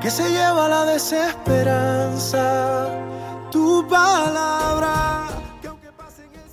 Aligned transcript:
que 0.00 0.10
se 0.10 0.30
lleva 0.30 0.68
la 0.68 0.86
desesperanza. 0.86 2.88
Tu 3.50 3.86
palabra. 3.86 5.26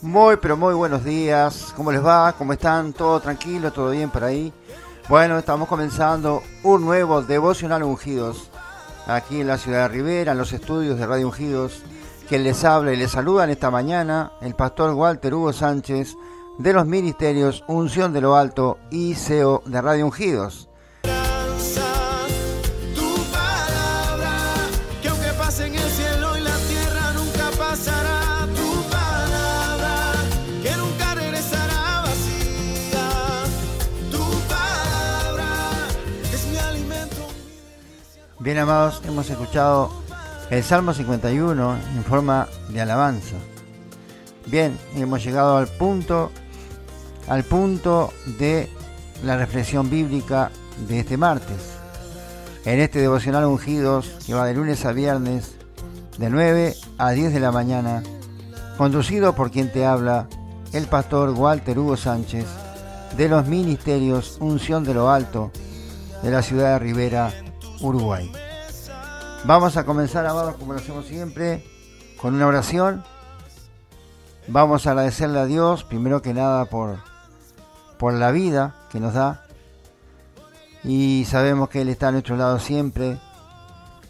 Muy, 0.01 0.37
pero 0.37 0.58
muy 0.58 0.73
buenos 0.73 1.03
días. 1.03 1.73
¿Cómo 1.75 1.91
les 1.91 2.03
va? 2.05 2.33
¿Cómo 2.37 2.53
están? 2.53 2.93
¿Todo 2.93 3.19
tranquilo? 3.19 3.71
¿Todo 3.71 3.91
bien 3.91 4.09
por 4.09 4.23
ahí? 4.23 4.51
Bueno, 5.07 5.37
estamos 5.37 5.69
comenzando 5.69 6.41
un 6.63 6.85
nuevo 6.85 7.21
Devocional 7.21 7.83
Ungidos 7.83 8.50
aquí 9.07 9.39
en 9.39 9.48
la 9.48 9.57
ciudad 9.57 9.84
de 9.84 9.95
Rivera, 9.95 10.34
en 10.34 10.38
los 10.38 10.52
estudios 10.52 11.00
de 11.00 11.07
Radio 11.07 11.27
Ungidos. 11.27 11.84
Quien 12.27 12.43
les 12.43 12.66
habla 12.66 12.91
y 12.91 12.98
les 12.98 13.11
saluda 13.11 13.45
en 13.45 13.52
esta 13.52 13.71
mañana, 13.71 14.34
el 14.41 14.55
pastor 14.55 14.93
Walter 14.93 15.34
Hugo 15.34 15.54
Sánchez 15.54 16.18
de 16.57 16.73
los 16.73 16.86
ministerios 16.86 17.64
Unción 17.68 18.11
de 18.11 18.20
lo 18.20 18.36
Alto 18.36 18.77
y 18.91 19.16
CEO 19.16 19.64
de 19.66 19.82
Radio 19.82 20.05
Ungidos. 20.05 20.66
Bien 38.48 38.60
amados, 38.60 39.02
hemos 39.06 39.30
escuchado 39.30 39.92
el 40.50 40.64
Salmo 40.64 40.94
51 40.94 41.78
en 41.98 42.04
forma 42.06 42.48
de 42.70 42.80
alabanza. 42.80 43.36
Bien, 44.46 44.80
hemos 44.96 45.22
llegado 45.22 45.58
al 45.58 45.68
punto 45.68 46.32
al 47.28 47.44
punto 47.44 48.14
de 48.40 48.70
la 49.26 49.36
reflexión 49.36 49.90
bíblica 49.90 50.50
de 50.88 51.02
este 51.02 51.18
martes. 51.18 51.58
En 52.64 52.80
este 52.80 53.00
devocional 53.00 53.44
ungidos 53.44 54.16
que 54.26 54.34
va 54.34 54.46
de 54.46 54.54
lunes 54.54 54.86
a 54.86 54.94
viernes 54.94 55.58
de 56.18 56.30
9 56.30 56.73
a 57.00 57.11
10 57.11 57.34
de 57.34 57.42
la 57.42 57.52
mañana, 57.52 58.02
conducido 58.78 59.36
por 59.36 59.52
quien 59.52 59.73
te 59.73 59.86
habla, 59.86 60.30
el 60.72 60.86
pastor 60.86 61.32
Walter 61.32 61.78
Hugo 61.78 61.98
Sánchez, 61.98 62.45
de 63.17 63.28
los 63.28 63.45
ministerios 63.45 64.38
Unción 64.39 64.86
de 64.86 64.94
lo 64.94 65.09
Alto, 65.09 65.52
de 66.23 66.32
la 66.32 66.42
ciudad 66.42 66.72
de 66.72 66.80
Rivera, 66.80 67.34
Uruguay. 67.81 68.31
Vamos 69.44 69.78
a 69.78 69.86
comenzar, 69.86 70.25
amados, 70.25 70.56
como 70.56 70.73
lo 70.73 70.80
hacemos 70.80 71.06
siempre, 71.06 71.64
con 72.20 72.36
una 72.36 72.47
oración. 72.47 73.03
Vamos 74.47 74.88
a 74.88 74.92
agradecerle 74.92 75.39
a 75.39 75.45
Dios, 75.45 75.83
primero 75.83 76.22
que 76.22 76.33
nada, 76.33 76.66
por, 76.66 76.98
por 77.98 78.14
la 78.14 78.31
vida 78.31 78.75
que 78.89 79.00
nos 79.00 79.14
da. 79.14 79.45
Y 80.83 81.25
sabemos 81.30 81.70
que 81.70 81.81
Él 81.81 81.89
está 81.89 82.09
a 82.09 82.11
nuestro 82.11 82.36
lado 82.36 82.59
siempre, 82.59 83.17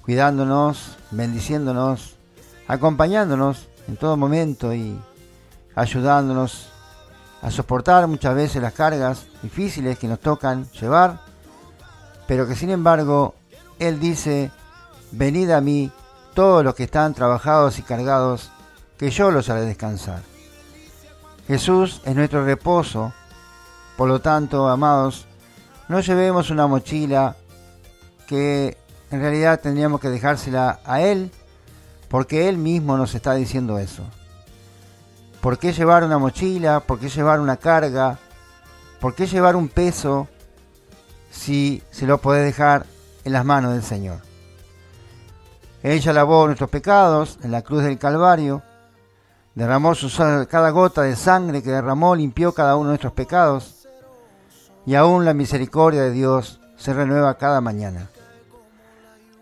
cuidándonos, 0.03 0.97
bendiciéndonos, 1.11 2.15
acompañándonos 2.67 3.67
en 3.87 3.97
todo 3.97 4.17
momento 4.17 4.73
y 4.73 4.99
ayudándonos 5.75 6.69
a 7.41 7.51
soportar 7.51 8.07
muchas 8.07 8.35
veces 8.35 8.61
las 8.61 8.73
cargas 8.73 9.27
difíciles 9.41 9.97
que 9.99 10.07
nos 10.07 10.19
tocan 10.19 10.69
llevar, 10.71 11.19
pero 12.27 12.47
que 12.47 12.55
sin 12.55 12.71
embargo 12.71 13.35
él 13.79 13.99
dice, 13.99 14.51
venid 15.11 15.51
a 15.51 15.61
mí 15.61 15.91
todos 16.33 16.63
los 16.63 16.75
que 16.75 16.83
están 16.83 17.13
trabajados 17.13 17.79
y 17.79 17.81
cargados, 17.81 18.51
que 18.97 19.09
yo 19.09 19.31
los 19.31 19.49
haré 19.49 19.61
descansar. 19.61 20.21
Jesús 21.47 22.01
es 22.05 22.15
nuestro 22.15 22.43
reposo, 22.45 23.13
por 23.95 24.09
lo 24.09 24.21
tanto, 24.21 24.67
amados, 24.67 25.25
no 25.87 25.99
llevemos 26.01 26.49
una 26.49 26.67
mochila 26.67 27.35
que 28.27 28.77
en 29.09 29.21
realidad 29.21 29.61
tendríamos 29.61 30.01
que 30.01 30.09
dejársela 30.09 30.79
a 30.85 31.01
Él, 31.01 31.31
porque 32.09 32.49
Él 32.49 32.57
mismo 32.57 32.97
nos 32.97 33.15
está 33.15 33.33
diciendo 33.33 33.79
eso. 33.79 34.03
¿Por 35.41 35.57
qué 35.57 35.71
llevar 35.71 36.03
una 36.03 36.17
mochila? 36.17 36.81
¿Por 36.81 36.99
qué 36.99 37.09
llevar 37.09 37.39
una 37.39 37.57
carga? 37.57 38.19
¿Por 38.99 39.15
qué 39.15 39.27
llevar 39.27 39.55
un 39.55 39.69
peso 39.69 40.27
si 41.31 41.81
se 41.91 42.05
lo 42.05 42.19
puede 42.19 42.43
dejar 42.43 42.85
en 43.27 43.33
las 43.33 43.45
manos 43.45 43.73
del 43.73 43.83
Señor. 43.83 44.19
Ella 45.83 46.13
lavó 46.13 46.45
nuestros 46.45 46.69
pecados 46.69 47.37
en 47.43 47.51
la 47.51 47.61
cruz 47.61 47.83
del 47.83 47.99
Calvario, 47.99 48.63
derramó 49.53 49.95
su, 49.95 50.09
cada 50.49 50.69
gota 50.69 51.01
de 51.01 51.15
sangre 51.17 51.61
que 51.61 51.69
derramó, 51.69 52.15
limpió 52.15 52.53
cada 52.53 52.77
uno 52.77 52.85
de 52.85 52.91
nuestros 52.91 53.13
pecados, 53.13 53.87
y 54.85 54.95
aún 54.95 55.25
la 55.25 55.33
misericordia 55.33 56.03
de 56.03 56.11
Dios 56.11 56.61
se 56.77 56.93
renueva 56.93 57.37
cada 57.37 57.59
mañana. 57.59 58.09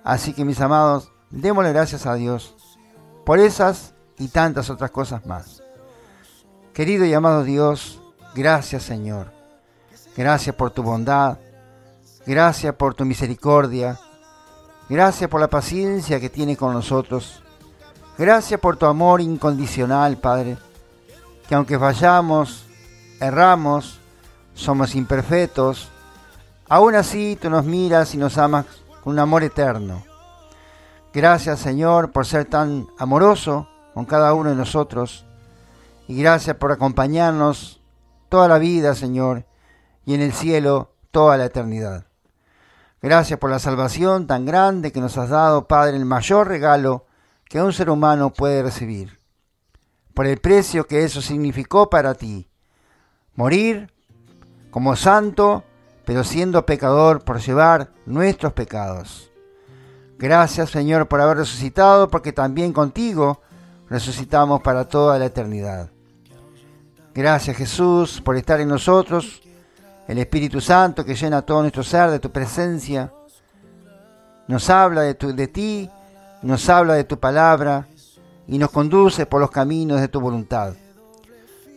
Así 0.04 0.34
que 0.34 0.46
mis 0.46 0.60
amados, 0.62 1.12
démosle 1.30 1.72
gracias 1.72 2.08
a 2.08 2.16
Dios 2.16 2.56
por 3.24 3.38
esas 3.38 3.94
y 4.18 4.30
tantas 4.30 4.72
otras 4.72 4.90
cosas 4.90 5.28
más. 5.28 5.62
Querido 6.74 7.06
y 7.06 7.14
amado 7.14 7.44
Dios, 7.44 8.02
gracias 8.34 8.82
Señor. 8.82 9.32
Gracias 10.18 10.56
por 10.56 10.72
tu 10.72 10.82
bondad, 10.82 11.38
Gracias 12.26 12.74
por 12.76 12.96
tu 12.96 13.06
misericordia. 13.06 14.00
Gracias 14.90 15.30
por 15.30 15.40
la 15.40 15.48
paciencia 15.48 16.20
que 16.20 16.30
tiene 16.30 16.58
con 16.58 16.74
nosotros. 16.74 17.44
Gracias 18.18 18.60
por 18.60 18.78
tu 18.78 18.88
amor 18.88 19.22
incondicional, 19.22 20.18
Padre. 20.18 20.58
Que 21.48 21.54
aunque 21.54 21.78
fallamos, 21.78 22.66
erramos, 23.20 24.00
somos 24.56 24.96
imperfectos, 24.96 25.90
aún 26.68 26.96
así 26.96 27.38
tú 27.40 27.50
nos 27.50 27.66
miras 27.66 28.16
y 28.16 28.18
nos 28.18 28.38
amas 28.38 28.66
con 29.04 29.14
un 29.14 29.20
amor 29.20 29.44
eterno. 29.44 30.04
Gracias, 31.14 31.60
Señor, 31.60 32.12
por 32.12 32.26
ser 32.26 32.46
tan 32.46 32.88
amoroso 32.98 33.68
con 33.94 34.06
cada 34.06 34.34
uno 34.34 34.50
de 34.50 34.56
nosotros. 34.56 35.26
Y 36.08 36.22
gracias 36.22 36.56
por 36.58 36.72
acompañarnos 36.72 37.82
toda 38.30 38.48
la 38.48 38.58
vida, 38.58 38.96
Señor, 38.96 39.46
y 40.06 40.16
en 40.16 40.22
el 40.22 40.34
cielo 40.34 40.92
toda 41.12 41.38
la 41.38 41.46
eternidad. 41.46 42.06
Gracias 43.02 43.40
por 43.40 43.50
la 43.50 43.60
salvación 43.60 44.26
tan 44.26 44.46
grande 44.46 44.92
que 44.92 45.02
nos 45.02 45.18
has 45.18 45.30
dado, 45.30 45.68
Padre, 45.68 45.98
el 45.98 46.06
mayor 46.06 46.48
regalo 46.48 47.06
que 47.48 47.62
un 47.62 47.74
ser 47.74 47.90
humano 47.90 48.32
puede 48.32 48.64
recibir. 48.64 49.20
Por 50.14 50.26
el 50.26 50.40
precio 50.40 50.88
que 50.88 51.04
eso 51.04 51.22
significó 51.22 51.90
para 51.90 52.16
ti. 52.16 52.48
Morir 53.36 53.92
como 54.72 54.96
santo, 54.96 55.64
pero 56.06 56.24
siendo 56.24 56.66
pecador 56.66 57.24
por 57.24 57.40
llevar 57.40 57.92
nuestros 58.06 58.54
pecados. 58.54 59.32
Gracias, 60.18 60.70
Señor, 60.70 61.08
por 61.08 61.20
haber 61.20 61.38
resucitado, 61.38 62.10
porque 62.10 62.32
también 62.32 62.72
contigo 62.72 63.42
resucitamos 63.90 64.62
para 64.62 64.88
toda 64.88 65.20
la 65.20 65.26
eternidad. 65.26 65.92
Gracias, 67.14 67.58
Jesús, 67.58 68.22
por 68.22 68.36
estar 68.36 68.60
en 68.60 68.70
nosotros 68.70 69.42
el 70.08 70.18
Espíritu 70.20 70.62
Santo 70.62 71.04
que 71.04 71.16
llena 71.16 71.42
todo 71.42 71.62
nuestro 71.62 71.84
ser 71.84 72.12
de 72.12 72.20
tu 72.20 72.32
presencia, 72.32 73.12
nos 74.48 74.70
habla 74.70 75.02
de, 75.02 75.16
tu, 75.16 75.36
de 75.36 75.48
ti, 75.48 75.90
nos 76.42 76.70
habla 76.70 76.94
de 76.94 77.04
tu 77.04 77.20
palabra 77.20 77.88
y 78.48 78.58
nos 78.58 78.70
conduce 78.70 79.26
por 79.26 79.42
los 79.42 79.50
caminos 79.50 80.00
de 80.00 80.08
tu 80.08 80.20
voluntad. 80.20 80.74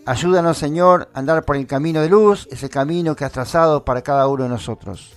Ayúdanos, 0.05 0.59
Señor, 0.59 1.09
a 1.13 1.19
andar 1.19 1.45
por 1.45 1.57
el 1.57 1.67
camino 1.67 2.01
de 2.01 2.09
luz, 2.09 2.49
ese 2.51 2.69
camino 2.69 3.15
que 3.17 3.25
has 3.25 3.33
trazado 3.33 3.85
para 3.85 4.03
cada 4.03 4.27
uno 4.29 4.45
de 4.45 4.49
nosotros. 4.51 5.13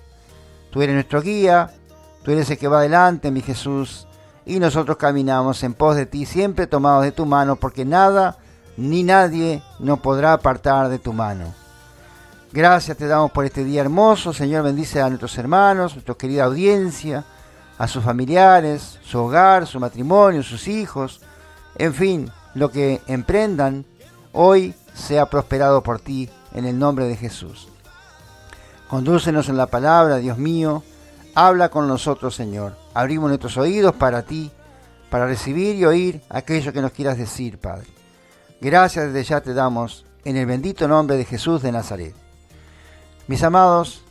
Tú 0.70 0.82
eres 0.82 0.96
nuestro 0.96 1.22
guía, 1.22 1.72
tú 2.24 2.32
eres 2.32 2.50
el 2.50 2.58
que 2.58 2.68
va 2.68 2.80
adelante, 2.80 3.32
mi 3.32 3.42
Jesús, 3.42 4.08
y 4.46 4.60
nosotros 4.60 4.98
caminamos 4.98 5.64
en 5.64 5.74
pos 5.74 5.96
de 5.96 6.06
ti, 6.06 6.26
siempre 6.26 6.68
tomados 6.68 7.04
de 7.04 7.12
tu 7.12 7.26
mano, 7.26 7.56
porque 7.58 7.86
nada 7.86 8.38
ni 8.78 9.04
nadie 9.04 9.62
nos 9.80 10.00
podrá 10.00 10.34
apartar 10.34 10.90
de 10.90 11.00
tu 11.00 11.14
mano. 11.14 11.61
Gracias 12.54 12.98
te 12.98 13.08
damos 13.08 13.32
por 13.32 13.46
este 13.46 13.64
día 13.64 13.80
hermoso. 13.80 14.34
Señor, 14.34 14.64
bendice 14.64 15.02
a 15.02 15.08
nuestros 15.08 15.38
hermanos, 15.38 15.94
nuestra 15.94 16.16
querida 16.16 16.44
audiencia, 16.44 17.24
a 17.78 17.88
sus 17.88 18.04
familiares, 18.04 19.00
su 19.04 19.20
hogar, 19.20 19.66
su 19.66 19.80
matrimonio, 19.80 20.44
sus 20.44 20.68
hijos. 20.68 21.22
En 21.78 21.94
fin, 21.94 22.30
lo 22.54 22.70
que 22.70 23.02
emprendan 23.08 23.86
hoy 24.34 24.76
sea 24.94 25.28
prosperado 25.28 25.82
por 25.82 26.02
ti 26.02 26.30
en 26.54 26.66
el 26.66 26.78
nombre 26.78 27.06
de 27.06 27.16
Jesús. 27.16 27.70
Condúcenos 28.90 29.48
en 29.48 29.56
la 29.56 29.68
palabra, 29.68 30.18
Dios 30.18 30.38
mío. 30.38 30.84
Habla 31.34 31.70
con 31.70 31.88
nosotros, 31.88 32.36
Señor. 32.36 32.76
Abrimos 32.94 33.30
nuestros 33.30 33.56
oídos 33.56 33.96
para 33.96 34.24
ti, 34.24 34.52
para 35.10 35.26
recibir 35.26 35.78
y 35.78 35.86
oír 35.86 36.22
aquello 36.28 36.74
que 36.74 36.82
nos 36.82 36.92
quieras 36.92 37.18
decir, 37.18 37.58
Padre. 37.60 37.88
Gracias 38.60 39.06
desde 39.06 39.24
ya 39.24 39.40
te 39.40 39.54
damos 39.54 40.06
en 40.26 40.36
el 40.36 40.46
bendito 40.46 40.90
nombre 40.90 41.16
de 41.16 41.24
Jesús 41.24 41.62
de 41.62 41.72
Nazaret. 41.72 42.21
Mis 43.28 43.44
amados, 43.44 44.04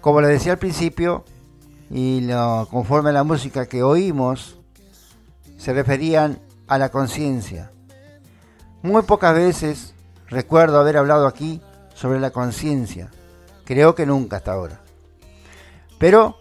como 0.00 0.20
les 0.20 0.30
decía 0.30 0.52
al 0.52 0.58
principio, 0.58 1.24
y 1.90 2.22
lo, 2.22 2.68
conforme 2.70 3.10
a 3.10 3.12
la 3.12 3.24
música 3.24 3.66
que 3.66 3.82
oímos, 3.82 4.58
se 5.58 5.72
referían 5.72 6.40
a 6.66 6.78
la 6.78 6.90
conciencia. 6.90 7.70
Muy 8.82 9.02
pocas 9.02 9.34
veces 9.34 9.94
recuerdo 10.28 10.78
haber 10.78 10.96
hablado 10.96 11.26
aquí 11.26 11.60
sobre 11.94 12.20
la 12.20 12.30
conciencia. 12.30 13.10
Creo 13.64 13.94
que 13.94 14.06
nunca 14.06 14.36
hasta 14.36 14.52
ahora. 14.52 14.80
Pero 15.98 16.36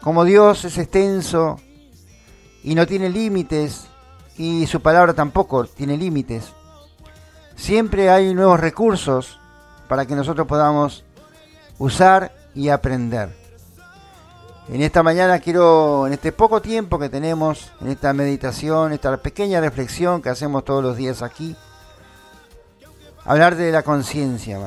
como 0.00 0.24
Dios 0.24 0.64
es 0.64 0.78
extenso 0.78 1.56
y 2.62 2.74
no 2.74 2.86
tiene 2.86 3.10
límites, 3.10 3.86
y 4.38 4.66
su 4.66 4.80
palabra 4.80 5.14
tampoco 5.14 5.64
tiene 5.64 5.96
límites, 5.96 6.52
siempre 7.54 8.10
hay 8.10 8.34
nuevos 8.34 8.60
recursos 8.60 9.40
para 9.88 10.06
que 10.06 10.14
nosotros 10.14 10.46
podamos 10.46 11.04
usar 11.78 12.32
y 12.54 12.68
aprender. 12.68 13.28
En 14.68 14.82
esta 14.82 15.02
mañana 15.02 15.38
quiero, 15.38 16.08
en 16.08 16.14
este 16.14 16.32
poco 16.32 16.60
tiempo 16.60 16.98
que 16.98 17.08
tenemos, 17.08 17.70
en 17.80 17.88
esta 17.88 18.12
meditación, 18.12 18.92
esta 18.92 19.16
pequeña 19.18 19.60
reflexión 19.60 20.20
que 20.20 20.28
hacemos 20.28 20.64
todos 20.64 20.82
los 20.82 20.96
días 20.96 21.22
aquí, 21.22 21.54
hablar 23.24 23.54
de 23.54 23.70
la 23.70 23.82
conciencia, 23.82 24.58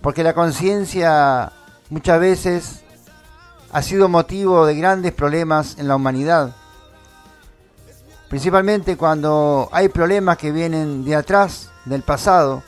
Porque 0.00 0.24
la 0.24 0.34
conciencia 0.34 1.52
muchas 1.88 2.18
veces 2.18 2.82
ha 3.70 3.80
sido 3.80 4.08
motivo 4.08 4.66
de 4.66 4.74
grandes 4.74 5.12
problemas 5.12 5.78
en 5.78 5.86
la 5.86 5.94
humanidad. 5.94 6.50
Principalmente 8.28 8.96
cuando 8.96 9.68
hay 9.72 9.88
problemas 9.88 10.36
que 10.38 10.50
vienen 10.50 11.04
de 11.04 11.14
atrás, 11.14 11.70
del 11.84 12.02
pasado, 12.02 12.62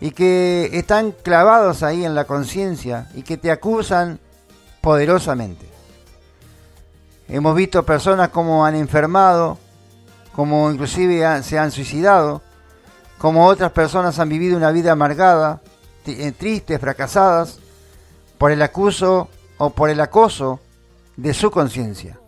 y 0.00 0.12
que 0.12 0.70
están 0.72 1.12
clavados 1.12 1.82
ahí 1.82 2.04
en 2.04 2.14
la 2.14 2.24
conciencia 2.24 3.08
y 3.14 3.22
que 3.22 3.36
te 3.36 3.50
acusan 3.50 4.18
poderosamente. 4.80 5.68
Hemos 7.28 7.54
visto 7.54 7.84
personas 7.84 8.30
como 8.30 8.64
han 8.64 8.74
enfermado, 8.74 9.58
como 10.34 10.70
inclusive 10.70 11.42
se 11.42 11.58
han 11.58 11.70
suicidado, 11.70 12.42
como 13.18 13.46
otras 13.46 13.72
personas 13.72 14.18
han 14.18 14.30
vivido 14.30 14.56
una 14.56 14.72
vida 14.72 14.92
amargada, 14.92 15.60
eh, 16.06 16.32
tristes, 16.32 16.80
fracasadas, 16.80 17.58
por 18.38 18.50
el 18.50 18.62
acuso 18.62 19.28
o 19.58 19.70
por 19.70 19.90
el 19.90 20.00
acoso 20.00 20.60
de 21.16 21.34
su 21.34 21.50
conciencia. 21.50 22.18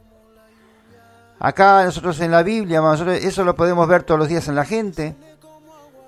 Acá 1.39 1.83
nosotros 1.85 2.21
en 2.21 2.31
la 2.31 2.43
Biblia, 2.43 2.81
eso 3.21 3.43
lo 3.43 3.57
podemos 3.57 3.89
ver 3.89 4.05
todos 4.05 4.21
los 4.21 4.29
días 4.29 4.47
en 4.47 4.55
la 4.55 4.65
gente. 4.65 5.17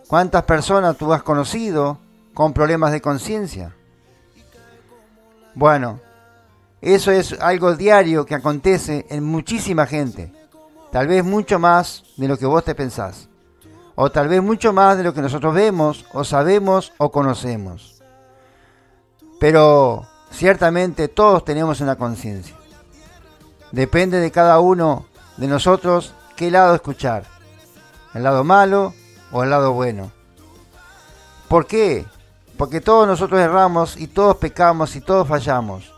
¿Cuántas 0.08 0.42
personas 0.44 0.96
tú 0.96 1.12
has 1.12 1.22
conocido 1.22 1.98
con 2.34 2.52
problemas 2.52 2.92
de 2.92 3.00
conciencia? 3.00 3.74
Bueno, 5.54 6.00
eso 6.80 7.10
es 7.10 7.40
algo 7.40 7.74
diario 7.74 8.26
que 8.26 8.34
acontece 8.34 9.06
en 9.08 9.24
muchísima 9.24 9.86
gente. 9.86 10.32
Tal 10.92 11.06
vez 11.06 11.24
mucho 11.24 11.58
más 11.58 12.04
de 12.16 12.28
lo 12.28 12.36
que 12.36 12.46
vos 12.46 12.62
te 12.64 12.74
pensás. 12.74 13.28
O 13.94 14.10
tal 14.10 14.28
vez 14.28 14.42
mucho 14.42 14.72
más 14.72 14.98
de 14.98 15.04
lo 15.04 15.14
que 15.14 15.22
nosotros 15.22 15.54
vemos 15.54 16.04
o 16.12 16.24
sabemos 16.24 16.92
o 16.98 17.10
conocemos. 17.10 18.02
Pero 19.40 20.06
ciertamente 20.30 21.08
todos 21.08 21.44
tenemos 21.44 21.80
una 21.80 21.96
conciencia. 21.96 22.56
Depende 23.72 24.20
de 24.20 24.30
cada 24.30 24.60
uno 24.60 25.06
de 25.36 25.48
nosotros 25.48 26.14
qué 26.36 26.50
lado 26.50 26.74
escuchar. 26.74 27.24
El 28.12 28.24
lado 28.24 28.44
malo 28.44 28.92
o 29.34 29.42
el 29.42 29.50
lado 29.50 29.72
bueno. 29.72 30.12
¿Por 31.48 31.66
qué? 31.66 32.06
Porque 32.56 32.80
todos 32.80 33.04
nosotros 33.08 33.40
erramos 33.40 33.96
y 33.96 34.06
todos 34.06 34.36
pecamos 34.36 34.94
y 34.94 35.00
todos 35.00 35.26
fallamos. 35.26 35.92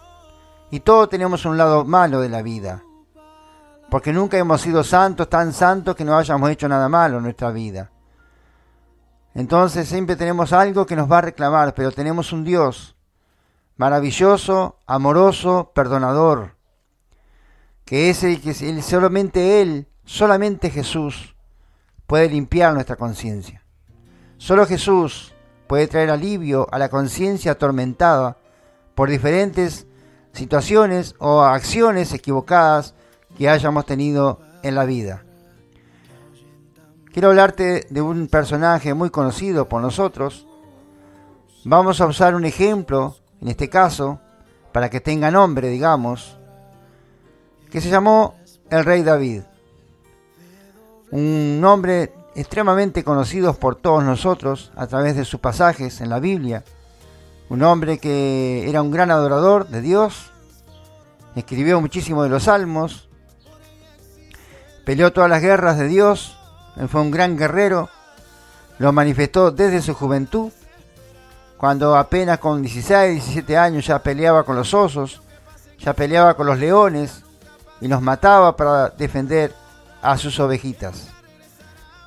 Y 0.71 0.81
todos 0.81 1.11
tenemos 1.11 1.45
un 1.45 1.59
lado 1.59 1.85
malo 1.85 2.23
de 2.23 2.31
la 2.31 2.41
vida. 2.41 2.83
Porque 3.91 4.15
nunca 4.15 4.39
hemos 4.39 4.63
sido 4.63 4.83
santos, 4.83 5.29
tan 5.29 5.53
santos 5.53 5.95
que 5.95 6.05
no 6.05 6.17
hayamos 6.17 6.51
hecho 6.51 6.67
nada 6.67 6.89
malo 6.89 7.19
en 7.19 7.25
nuestra 7.25 7.51
vida. 7.51 7.91
Entonces 9.35 9.87
siempre 9.87 10.17
tenemos 10.17 10.55
algo 10.55 10.87
que 10.87 10.97
nos 10.97 11.13
va 11.13 11.19
a 11.19 11.23
reclamar, 11.29 11.75
pero 11.75 11.93
tenemos 11.93 12.33
un 12.33 12.43
Dios 12.43 12.97
maravilloso, 13.77 14.79
amoroso, 14.87 15.73
perdonador, 15.75 16.57
que 17.85 18.09
es 18.09 18.25
el 18.25 18.41
que 18.41 18.55
solamente 18.81 19.61
Él, 19.61 19.89
solamente 20.07 20.71
Jesús 20.71 21.36
puede 22.07 22.29
limpiar 22.29 22.75
nuestra 22.75 22.97
conciencia. 22.97 23.63
Solo 24.39 24.67
Jesús 24.67 25.35
puede 25.67 25.87
traer 25.89 26.11
alivio 26.11 26.67
a 26.71 26.79
la 26.79 26.89
conciencia 26.89 27.53
atormentada 27.53 28.37
por 28.95 29.11
diferentes 29.11 29.87
situaciones 30.33 31.15
o 31.19 31.43
acciones 31.43 32.13
equivocadas 32.13 32.95
que 33.37 33.49
hayamos 33.49 33.87
tenido 33.87 34.41
en 34.63 34.75
la 34.75 34.85
vida. 34.85 35.25
Quiero 37.13 37.29
hablarte 37.29 37.87
de 37.89 38.03
un 38.03 38.29
personaje 38.29 38.93
muy 38.93 39.11
conocido 39.11 39.69
por 39.69 39.81
nosotros. 39.81 40.47
Vamos 41.65 42.01
a 42.01 42.07
usar 42.07 42.35
un 42.35 42.45
ejemplo, 42.45 43.17
en 43.41 43.49
este 43.49 43.71
caso, 43.71 44.21
para 44.73 44.91
que 44.91 45.01
tenga 45.01 45.31
nombre, 45.31 45.69
digamos, 45.69 46.39
que 47.71 47.81
se 47.81 47.89
llamó 47.89 48.35
el 48.69 48.85
rey 48.85 49.03
David. 49.03 49.43
Un 51.17 51.63
nombre 51.63 52.13
extremadamente 52.35 53.03
conocido 53.03 53.55
por 53.55 53.77
todos 53.77 54.05
nosotros 54.05 54.71
a 54.77 54.87
través 54.87 55.17
de 55.17 55.25
sus 55.25 55.41
pasajes 55.41 56.03
en 56.03 56.11
la 56.11 56.21
Biblia. 56.21 56.63
Un 57.49 57.63
hombre 57.63 57.97
que 57.97 58.69
era 58.69 58.83
un 58.83 58.91
gran 58.91 59.11
adorador 59.11 59.67
de 59.69 59.81
Dios, 59.81 60.31
escribió 61.35 61.81
muchísimo 61.81 62.23
de 62.23 62.29
los 62.29 62.43
salmos, 62.43 63.09
peleó 64.85 65.11
todas 65.11 65.31
las 65.31 65.41
guerras 65.41 65.79
de 65.79 65.89
Dios, 65.89 66.37
fue 66.87 67.01
un 67.01 67.11
gran 67.11 67.39
guerrero, 67.39 67.89
lo 68.79 68.93
manifestó 68.93 69.51
desde 69.51 69.81
su 69.81 69.95
juventud, 69.95 70.53
cuando 71.57 71.97
apenas 71.97 72.41
con 72.41 72.61
16, 72.61 73.25
17 73.25 73.57
años 73.57 73.87
ya 73.87 74.03
peleaba 74.03 74.43
con 74.43 74.55
los 74.55 74.75
osos, 74.75 75.23
ya 75.79 75.95
peleaba 75.95 76.35
con 76.35 76.47
los 76.47 76.59
leones 76.59 77.23
y 77.81 77.89
los 77.89 78.03
mataba 78.03 78.55
para 78.55 78.91
defender 78.91 79.55
a 80.03 80.17
sus 80.19 80.39
ovejitas. 80.41 81.09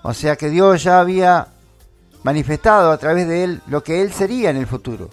O 0.03 0.13
sea 0.13 0.35
que 0.35 0.49
Dios 0.49 0.83
ya 0.83 0.99
había 0.99 1.47
manifestado 2.23 2.91
a 2.91 2.97
través 2.97 3.27
de 3.27 3.43
él 3.43 3.61
lo 3.67 3.83
que 3.83 4.01
él 4.01 4.11
sería 4.11 4.49
en 4.49 4.57
el 4.57 4.67
futuro. 4.67 5.09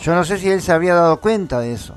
Yo 0.00 0.14
no 0.14 0.24
sé 0.24 0.38
si 0.38 0.50
él 0.50 0.60
se 0.60 0.72
habría 0.72 0.94
dado 0.94 1.20
cuenta 1.20 1.60
de 1.60 1.72
eso. 1.72 1.96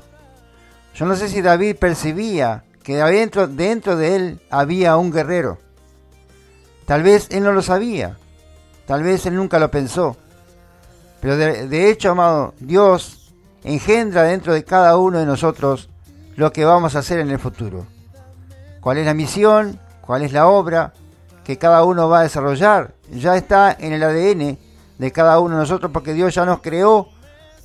Yo 0.94 1.06
no 1.06 1.14
sé 1.14 1.28
si 1.28 1.42
David 1.42 1.76
percibía 1.76 2.64
que 2.82 2.96
dentro, 2.96 3.46
dentro 3.46 3.96
de 3.96 4.16
él 4.16 4.40
había 4.50 4.96
un 4.96 5.12
guerrero. 5.12 5.58
Tal 6.86 7.02
vez 7.02 7.28
él 7.30 7.44
no 7.44 7.52
lo 7.52 7.60
sabía. 7.60 8.16
Tal 8.86 9.02
vez 9.02 9.26
él 9.26 9.36
nunca 9.36 9.58
lo 9.58 9.70
pensó. 9.70 10.16
Pero 11.20 11.36
de, 11.36 11.68
de 11.68 11.90
hecho, 11.90 12.12
amado, 12.12 12.54
Dios 12.58 13.34
engendra 13.62 14.22
dentro 14.22 14.54
de 14.54 14.64
cada 14.64 14.96
uno 14.96 15.18
de 15.18 15.26
nosotros 15.26 15.90
lo 16.36 16.52
que 16.52 16.64
vamos 16.64 16.96
a 16.96 17.00
hacer 17.00 17.18
en 17.18 17.30
el 17.30 17.38
futuro. 17.38 17.86
¿Cuál 18.80 18.98
es 18.98 19.06
la 19.06 19.14
misión? 19.14 19.80
¿Cuál 20.00 20.22
es 20.22 20.32
la 20.32 20.48
obra 20.48 20.92
que 21.44 21.58
cada 21.58 21.84
uno 21.84 22.08
va 22.08 22.20
a 22.20 22.22
desarrollar? 22.22 22.94
Ya 23.10 23.36
está 23.36 23.76
en 23.78 23.92
el 23.92 24.02
ADN 24.02 24.58
de 24.98 25.12
cada 25.12 25.40
uno 25.40 25.56
de 25.56 25.62
nosotros 25.62 25.90
porque 25.92 26.14
Dios 26.14 26.34
ya 26.34 26.44
nos 26.44 26.60
creó 26.60 27.08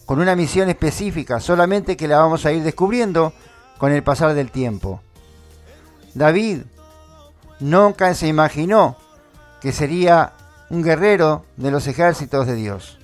con 0.06 0.20
una 0.20 0.36
misión 0.36 0.70
específica, 0.70 1.40
solamente 1.40 1.96
que 1.96 2.08
la 2.08 2.20
vamos 2.20 2.46
a 2.46 2.52
ir 2.52 2.64
descubriendo 2.64 3.34
con 3.78 3.92
el 3.92 4.04
pasar 4.04 4.34
del 4.34 4.52
tiempo. 4.52 5.02
David 6.14 6.62
nunca 7.60 8.14
se 8.14 8.28
imaginó 8.28 8.98
que 9.62 9.72
sería 9.72 10.34
un 10.70 10.84
guerrero 10.84 11.46
de 11.56 11.72
los 11.72 11.88
ejércitos 11.88 12.48
de 12.48 12.56
Dios. 12.56 13.00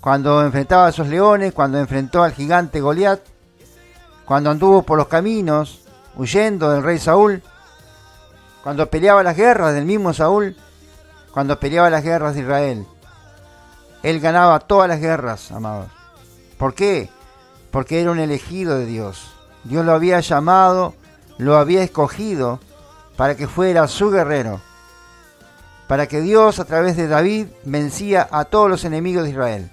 Cuando 0.00 0.42
enfrentaba 0.42 0.86
a 0.86 0.90
esos 0.90 1.08
leones, 1.08 1.52
cuando 1.52 1.78
enfrentó 1.78 2.22
al 2.22 2.32
gigante 2.32 2.80
Goliat, 2.80 3.20
cuando 4.24 4.50
anduvo 4.50 4.82
por 4.82 4.98
los 4.98 5.08
caminos 5.08 5.81
huyendo 6.16 6.70
del 6.70 6.82
rey 6.82 6.98
Saúl, 6.98 7.42
cuando 8.62 8.88
peleaba 8.88 9.22
las 9.22 9.36
guerras 9.36 9.74
del 9.74 9.84
mismo 9.84 10.12
Saúl, 10.12 10.56
cuando 11.32 11.58
peleaba 11.58 11.90
las 11.90 12.04
guerras 12.04 12.34
de 12.34 12.42
Israel. 12.42 12.86
Él 14.02 14.20
ganaba 14.20 14.60
todas 14.60 14.88
las 14.88 15.00
guerras, 15.00 15.50
amados. 15.52 15.88
¿Por 16.58 16.74
qué? 16.74 17.08
Porque 17.70 18.00
era 18.00 18.10
un 18.10 18.18
elegido 18.18 18.78
de 18.78 18.86
Dios. 18.86 19.32
Dios 19.64 19.84
lo 19.84 19.92
había 19.92 20.20
llamado, 20.20 20.94
lo 21.38 21.56
había 21.56 21.82
escogido 21.82 22.60
para 23.16 23.36
que 23.36 23.48
fuera 23.48 23.88
su 23.88 24.10
guerrero. 24.10 24.60
Para 25.86 26.06
que 26.06 26.20
Dios 26.20 26.58
a 26.58 26.64
través 26.64 26.96
de 26.96 27.08
David 27.08 27.46
vencía 27.64 28.28
a 28.30 28.44
todos 28.44 28.68
los 28.68 28.84
enemigos 28.84 29.24
de 29.24 29.30
Israel. 29.30 29.70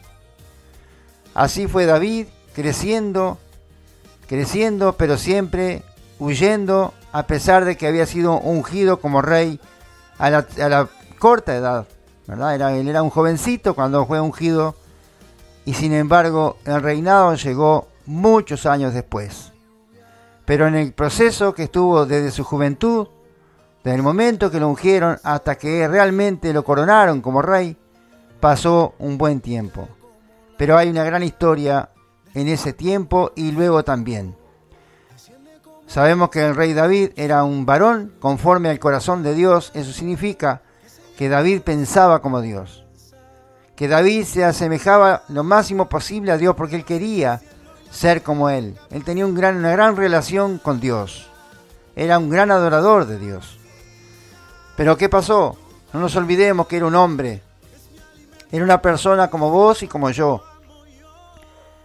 Así 1.33 1.67
fue 1.67 1.85
David 1.85 2.27
creciendo, 2.53 3.37
creciendo, 4.27 4.93
pero 4.93 5.17
siempre 5.17 5.83
huyendo, 6.19 6.93
a 7.11 7.25
pesar 7.27 7.65
de 7.65 7.77
que 7.77 7.87
había 7.87 8.05
sido 8.05 8.39
ungido 8.39 8.99
como 8.99 9.21
rey 9.21 9.59
a 10.17 10.29
la, 10.29 10.45
a 10.61 10.69
la 10.69 10.87
corta 11.17 11.55
edad. 11.55 11.87
Era, 12.27 12.75
él 12.75 12.87
era 12.87 13.01
un 13.01 13.09
jovencito 13.09 13.73
cuando 13.73 14.05
fue 14.05 14.21
ungido 14.21 14.75
y 15.65 15.73
sin 15.73 15.93
embargo 15.93 16.57
el 16.65 16.81
reinado 16.81 17.33
llegó 17.35 17.87
muchos 18.05 18.65
años 18.65 18.93
después. 18.93 19.51
Pero 20.45 20.67
en 20.67 20.75
el 20.75 20.93
proceso 20.93 21.53
que 21.53 21.63
estuvo 21.63 22.05
desde 22.05 22.31
su 22.31 22.43
juventud, 22.43 23.07
desde 23.83 23.95
el 23.95 24.03
momento 24.03 24.51
que 24.51 24.59
lo 24.59 24.67
ungieron 24.67 25.17
hasta 25.23 25.57
que 25.57 25.87
realmente 25.87 26.53
lo 26.53 26.63
coronaron 26.63 27.21
como 27.21 27.41
rey, 27.41 27.77
pasó 28.39 28.93
un 28.99 29.17
buen 29.17 29.41
tiempo. 29.41 29.87
Pero 30.57 30.77
hay 30.77 30.89
una 30.89 31.03
gran 31.03 31.23
historia 31.23 31.89
en 32.33 32.47
ese 32.47 32.73
tiempo 32.73 33.31
y 33.35 33.51
luego 33.51 33.83
también. 33.83 34.35
Sabemos 35.89 36.29
que 36.29 36.45
el 36.45 36.55
rey 36.55 36.73
David 36.73 37.13
era 37.15 37.43
un 37.43 37.65
varón 37.65 38.13
conforme 38.19 38.69
al 38.69 38.77
corazón 38.77 39.23
de 39.23 39.33
Dios. 39.33 39.71
Eso 39.73 39.91
significa 39.91 40.61
que 41.17 41.29
David 41.29 41.63
pensaba 41.63 42.21
como 42.21 42.41
Dios. 42.41 42.85
Que 43.75 43.87
David 43.87 44.25
se 44.25 44.45
asemejaba 44.45 45.23
lo 45.29 45.43
máximo 45.43 45.89
posible 45.89 46.31
a 46.31 46.37
Dios 46.37 46.53
porque 46.55 46.75
él 46.75 46.85
quería 46.85 47.41
ser 47.89 48.21
como 48.21 48.51
él. 48.51 48.77
Él 48.91 49.03
tenía 49.03 49.25
una 49.25 49.71
gran 49.71 49.95
relación 49.95 50.59
con 50.59 50.79
Dios. 50.79 51.27
Era 51.95 52.19
un 52.19 52.29
gran 52.29 52.51
adorador 52.51 53.07
de 53.07 53.17
Dios. 53.17 53.57
Pero 54.77 54.95
¿qué 54.95 55.09
pasó? 55.09 55.57
No 55.91 56.01
nos 56.01 56.15
olvidemos 56.15 56.67
que 56.67 56.77
era 56.77 56.85
un 56.85 56.93
hombre. 56.93 57.41
Era 58.51 58.63
una 58.63 58.79
persona 58.79 59.31
como 59.31 59.49
vos 59.49 59.81
y 59.81 59.87
como 59.87 60.11
yo. 60.11 60.43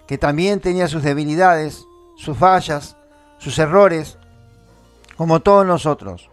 Que 0.06 0.18
también 0.18 0.60
tenía 0.60 0.88
sus 0.88 1.02
debilidades, 1.02 1.86
sus 2.18 2.36
fallas, 2.36 2.98
sus 3.44 3.58
errores, 3.58 4.16
como 5.18 5.40
todos 5.40 5.66
nosotros. 5.66 6.30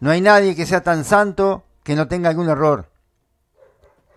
No 0.00 0.10
hay 0.10 0.20
nadie 0.20 0.56
que 0.56 0.66
sea 0.66 0.82
tan 0.82 1.04
santo 1.04 1.62
que 1.84 1.94
no 1.94 2.08
tenga 2.08 2.30
algún 2.30 2.48
error. 2.48 2.90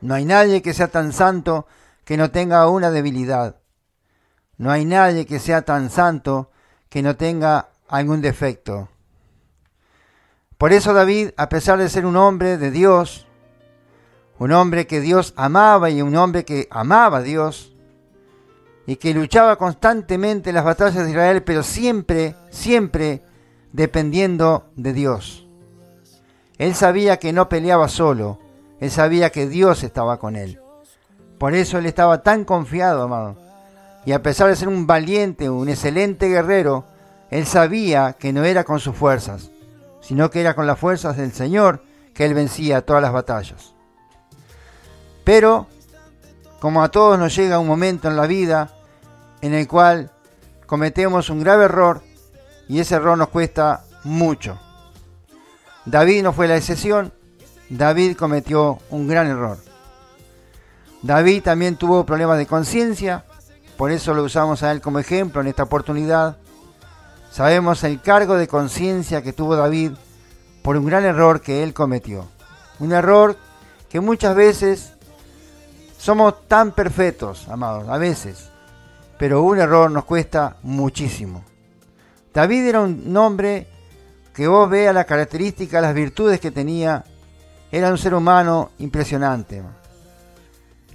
No 0.01 0.15
hay 0.15 0.25
nadie 0.25 0.63
que 0.63 0.73
sea 0.73 0.87
tan 0.87 1.13
santo 1.13 1.67
que 2.03 2.17
no 2.17 2.31
tenga 2.31 2.67
una 2.67 2.89
debilidad. 2.89 3.57
No 4.57 4.71
hay 4.71 4.85
nadie 4.85 5.27
que 5.27 5.39
sea 5.39 5.61
tan 5.61 5.91
santo 5.91 6.49
que 6.89 7.03
no 7.03 7.15
tenga 7.15 7.69
algún 7.87 8.21
defecto. 8.21 8.89
Por 10.57 10.73
eso 10.73 10.95
David, 10.95 11.29
a 11.37 11.47
pesar 11.47 11.77
de 11.77 11.89
ser 11.89 12.07
un 12.07 12.15
hombre 12.15 12.57
de 12.57 12.71
Dios, 12.71 13.27
un 14.39 14.51
hombre 14.51 14.87
que 14.87 14.99
Dios 14.99 15.33
amaba 15.35 15.91
y 15.91 16.01
un 16.01 16.15
hombre 16.15 16.43
que 16.43 16.67
amaba 16.71 17.19
a 17.19 17.21
Dios, 17.21 17.72
y 18.85 18.97
que 18.97 19.13
luchaba 19.13 19.57
constantemente 19.57 20.49
en 20.49 20.55
las 20.55 20.65
batallas 20.65 21.05
de 21.05 21.11
Israel, 21.11 21.43
pero 21.43 21.63
siempre, 21.63 22.35
siempre 22.49 23.23
dependiendo 23.71 24.65
de 24.75 24.93
Dios. 24.93 25.47
Él 26.57 26.75
sabía 26.75 27.17
que 27.17 27.33
no 27.33 27.49
peleaba 27.49 27.87
solo, 27.87 28.39
él 28.79 28.91
sabía 28.91 29.31
que 29.31 29.47
Dios 29.47 29.83
estaba 29.83 30.19
con 30.19 30.35
él. 30.35 30.59
Por 31.37 31.55
eso 31.55 31.77
él 31.77 31.85
estaba 31.85 32.21
tan 32.21 32.45
confiado, 32.45 33.03
amado. 33.03 33.37
Y 34.05 34.11
a 34.11 34.21
pesar 34.21 34.49
de 34.49 34.55
ser 34.55 34.67
un 34.67 34.85
valiente, 34.85 35.49
un 35.49 35.69
excelente 35.69 36.27
guerrero, 36.27 36.85
él 37.31 37.45
sabía 37.45 38.13
que 38.13 38.33
no 38.33 38.43
era 38.43 38.63
con 38.63 38.79
sus 38.79 38.95
fuerzas, 38.95 39.49
sino 40.01 40.29
que 40.29 40.41
era 40.41 40.55
con 40.55 40.67
las 40.67 40.77
fuerzas 40.77 41.17
del 41.17 41.31
Señor 41.31 41.83
que 42.13 42.25
él 42.25 42.33
vencía 42.33 42.85
todas 42.85 43.01
las 43.01 43.13
batallas. 43.13 43.73
Pero 45.23 45.67
como 46.63 46.81
a 46.81 46.87
todos 46.87 47.19
nos 47.19 47.35
llega 47.35 47.59
un 47.59 47.67
momento 47.67 48.07
en 48.07 48.15
la 48.15 48.25
vida 48.25 48.69
en 49.41 49.53
el 49.53 49.67
cual 49.67 50.11
cometemos 50.65 51.29
un 51.29 51.41
grave 51.41 51.65
error 51.65 52.01
y 52.69 52.79
ese 52.79 52.95
error 52.95 53.17
nos 53.17 53.27
cuesta 53.27 53.83
mucho. 54.05 54.57
David 55.83 56.23
no 56.23 56.31
fue 56.31 56.47
la 56.47 56.55
excepción, 56.55 57.11
David 57.67 58.15
cometió 58.15 58.79
un 58.91 59.09
gran 59.09 59.27
error. 59.27 59.57
David 61.01 61.43
también 61.43 61.75
tuvo 61.75 62.05
problemas 62.05 62.37
de 62.37 62.47
conciencia, 62.47 63.25
por 63.75 63.91
eso 63.91 64.13
lo 64.13 64.23
usamos 64.23 64.63
a 64.63 64.71
él 64.71 64.79
como 64.79 64.99
ejemplo 64.99 65.41
en 65.41 65.47
esta 65.47 65.63
oportunidad. 65.63 66.37
Sabemos 67.29 67.83
el 67.83 67.99
cargo 67.99 68.37
de 68.37 68.47
conciencia 68.47 69.21
que 69.21 69.33
tuvo 69.33 69.57
David 69.57 69.91
por 70.61 70.77
un 70.77 70.85
gran 70.85 71.03
error 71.03 71.41
que 71.41 71.61
él 71.61 71.73
cometió. 71.73 72.25
Un 72.79 72.93
error 72.93 73.35
que 73.89 73.99
muchas 73.99 74.33
veces 74.33 74.93
somos 76.03 76.49
tan 76.49 76.73
perfectos, 76.73 77.47
amados, 77.47 77.87
a 77.87 77.97
veces, 77.97 78.49
pero 79.17 79.41
un 79.41 79.57
error 79.57 79.89
nos 79.89 80.03
cuesta 80.03 80.57
muchísimo. 80.63 81.45
David 82.33 82.65
era 82.65 82.81
un 82.81 83.15
hombre 83.15 83.67
que 84.35 84.45
vos 84.45 84.69
veas 84.69 84.93
las 84.93 85.05
características, 85.05 85.81
las 85.81 85.93
virtudes 85.93 86.41
que 86.41 86.51
tenía, 86.51 87.05
era 87.71 87.89
un 87.89 87.97
ser 87.97 88.15
humano 88.15 88.71
impresionante. 88.79 89.63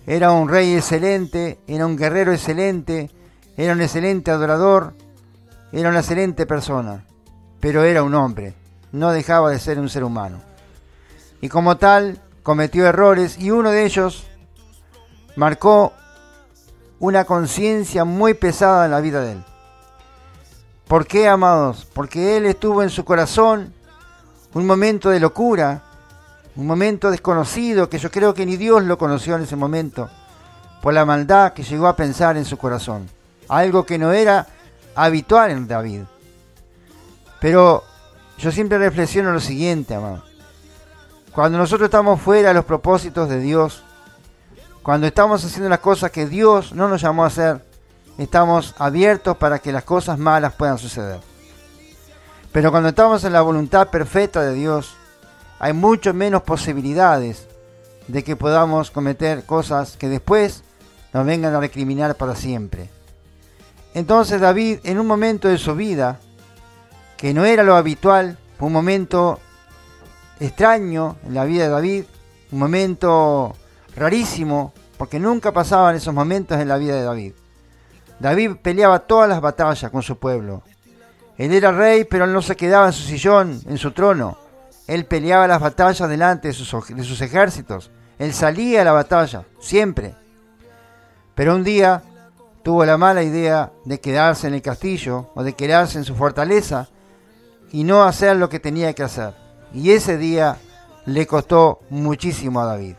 Era 0.06 0.30
un 0.30 0.46
rey 0.46 0.74
excelente, 0.74 1.60
era 1.66 1.86
un 1.86 1.96
guerrero 1.96 2.34
excelente, 2.34 3.10
era 3.56 3.72
un 3.72 3.80
excelente 3.80 4.30
adorador, 4.30 4.92
era 5.72 5.88
una 5.88 6.00
excelente 6.00 6.44
persona, 6.44 7.02
pero 7.60 7.82
era 7.82 8.02
un 8.02 8.14
hombre, 8.14 8.52
no 8.92 9.10
dejaba 9.10 9.52
de 9.52 9.58
ser 9.58 9.78
un 9.78 9.88
ser 9.88 10.04
humano. 10.04 10.42
Y 11.40 11.48
como 11.48 11.78
tal, 11.78 12.20
cometió 12.42 12.86
errores 12.86 13.38
y 13.38 13.50
uno 13.50 13.70
de 13.70 13.86
ellos 13.86 14.26
marcó 15.38 15.92
una 16.98 17.24
conciencia 17.24 18.04
muy 18.04 18.34
pesada 18.34 18.86
en 18.86 18.90
la 18.90 19.00
vida 19.00 19.20
de 19.20 19.32
él. 19.32 19.44
¿Por 20.88 21.06
qué, 21.06 21.28
amados? 21.28 21.86
Porque 21.94 22.36
él 22.36 22.44
estuvo 22.44 22.82
en 22.82 22.90
su 22.90 23.04
corazón 23.04 23.72
un 24.52 24.66
momento 24.66 25.10
de 25.10 25.20
locura, 25.20 25.82
un 26.56 26.66
momento 26.66 27.12
desconocido 27.12 27.88
que 27.88 27.98
yo 27.98 28.10
creo 28.10 28.34
que 28.34 28.46
ni 28.46 28.56
Dios 28.56 28.82
lo 28.82 28.98
conoció 28.98 29.36
en 29.36 29.42
ese 29.42 29.54
momento, 29.54 30.10
por 30.82 30.92
la 30.92 31.04
maldad 31.04 31.52
que 31.52 31.62
llegó 31.62 31.86
a 31.86 31.94
pensar 31.94 32.36
en 32.36 32.44
su 32.44 32.56
corazón. 32.58 33.08
Algo 33.46 33.86
que 33.86 33.96
no 33.96 34.10
era 34.10 34.44
habitual 34.96 35.52
en 35.52 35.68
David. 35.68 36.00
Pero 37.40 37.84
yo 38.38 38.50
siempre 38.50 38.76
reflexiono 38.76 39.30
lo 39.30 39.40
siguiente, 39.40 39.94
amado. 39.94 40.24
Cuando 41.32 41.58
nosotros 41.58 41.86
estamos 41.86 42.20
fuera 42.20 42.48
de 42.48 42.54
los 42.54 42.64
propósitos 42.64 43.28
de 43.28 43.38
Dios, 43.38 43.84
cuando 44.88 45.06
estamos 45.06 45.44
haciendo 45.44 45.68
las 45.68 45.80
cosas 45.80 46.10
que 46.10 46.24
Dios 46.24 46.72
no 46.72 46.88
nos 46.88 47.02
llamó 47.02 47.24
a 47.24 47.26
hacer, 47.26 47.62
estamos 48.16 48.74
abiertos 48.78 49.36
para 49.36 49.58
que 49.58 49.70
las 49.70 49.84
cosas 49.84 50.18
malas 50.18 50.54
puedan 50.54 50.78
suceder. 50.78 51.20
Pero 52.52 52.70
cuando 52.70 52.88
estamos 52.88 53.22
en 53.24 53.34
la 53.34 53.42
voluntad 53.42 53.88
perfecta 53.88 54.40
de 54.40 54.54
Dios, 54.54 54.94
hay 55.58 55.74
mucho 55.74 56.14
menos 56.14 56.40
posibilidades 56.40 57.48
de 58.06 58.24
que 58.24 58.34
podamos 58.34 58.90
cometer 58.90 59.44
cosas 59.44 59.98
que 59.98 60.08
después 60.08 60.64
nos 61.12 61.26
vengan 61.26 61.54
a 61.54 61.60
recriminar 61.60 62.14
para 62.14 62.34
siempre. 62.34 62.88
Entonces 63.92 64.40
David, 64.40 64.78
en 64.84 64.98
un 64.98 65.06
momento 65.06 65.48
de 65.48 65.58
su 65.58 65.74
vida, 65.74 66.18
que 67.18 67.34
no 67.34 67.44
era 67.44 67.62
lo 67.62 67.76
habitual, 67.76 68.38
un 68.58 68.72
momento 68.72 69.38
extraño 70.40 71.18
en 71.26 71.34
la 71.34 71.44
vida 71.44 71.64
de 71.64 71.68
David, 71.68 72.04
un 72.52 72.58
momento 72.58 73.54
rarísimo, 73.98 74.72
porque 74.96 75.18
nunca 75.18 75.52
pasaban 75.52 75.96
esos 75.96 76.14
momentos 76.14 76.58
en 76.58 76.68
la 76.68 76.78
vida 76.78 76.94
de 76.94 77.02
David. 77.02 77.32
David 78.18 78.56
peleaba 78.62 79.00
todas 79.00 79.28
las 79.28 79.40
batallas 79.40 79.90
con 79.90 80.02
su 80.02 80.18
pueblo. 80.18 80.62
Él 81.36 81.52
era 81.52 81.70
rey, 81.70 82.04
pero 82.04 82.24
él 82.24 82.32
no 82.32 82.42
se 82.42 82.56
quedaba 82.56 82.86
en 82.86 82.92
su 82.92 83.04
sillón, 83.04 83.60
en 83.66 83.78
su 83.78 83.92
trono. 83.92 84.38
Él 84.88 85.04
peleaba 85.06 85.46
las 85.46 85.60
batallas 85.60 86.08
delante 86.08 86.48
de 86.48 86.54
sus, 86.54 86.88
de 86.88 87.04
sus 87.04 87.20
ejércitos. 87.20 87.90
Él 88.18 88.32
salía 88.32 88.82
a 88.82 88.84
la 88.84 88.92
batalla, 88.92 89.44
siempre. 89.60 90.14
Pero 91.34 91.54
un 91.54 91.62
día 91.62 92.02
tuvo 92.64 92.84
la 92.84 92.98
mala 92.98 93.22
idea 93.22 93.70
de 93.84 94.00
quedarse 94.00 94.48
en 94.48 94.54
el 94.54 94.62
castillo 94.62 95.30
o 95.34 95.44
de 95.44 95.52
quedarse 95.52 95.98
en 95.98 96.04
su 96.04 96.16
fortaleza 96.16 96.88
y 97.70 97.84
no 97.84 98.02
hacer 98.02 98.36
lo 98.36 98.48
que 98.48 98.58
tenía 98.58 98.92
que 98.94 99.04
hacer. 99.04 99.34
Y 99.72 99.92
ese 99.92 100.18
día 100.18 100.56
le 101.06 101.26
costó 101.26 101.80
muchísimo 101.90 102.60
a 102.60 102.66
David. 102.66 102.96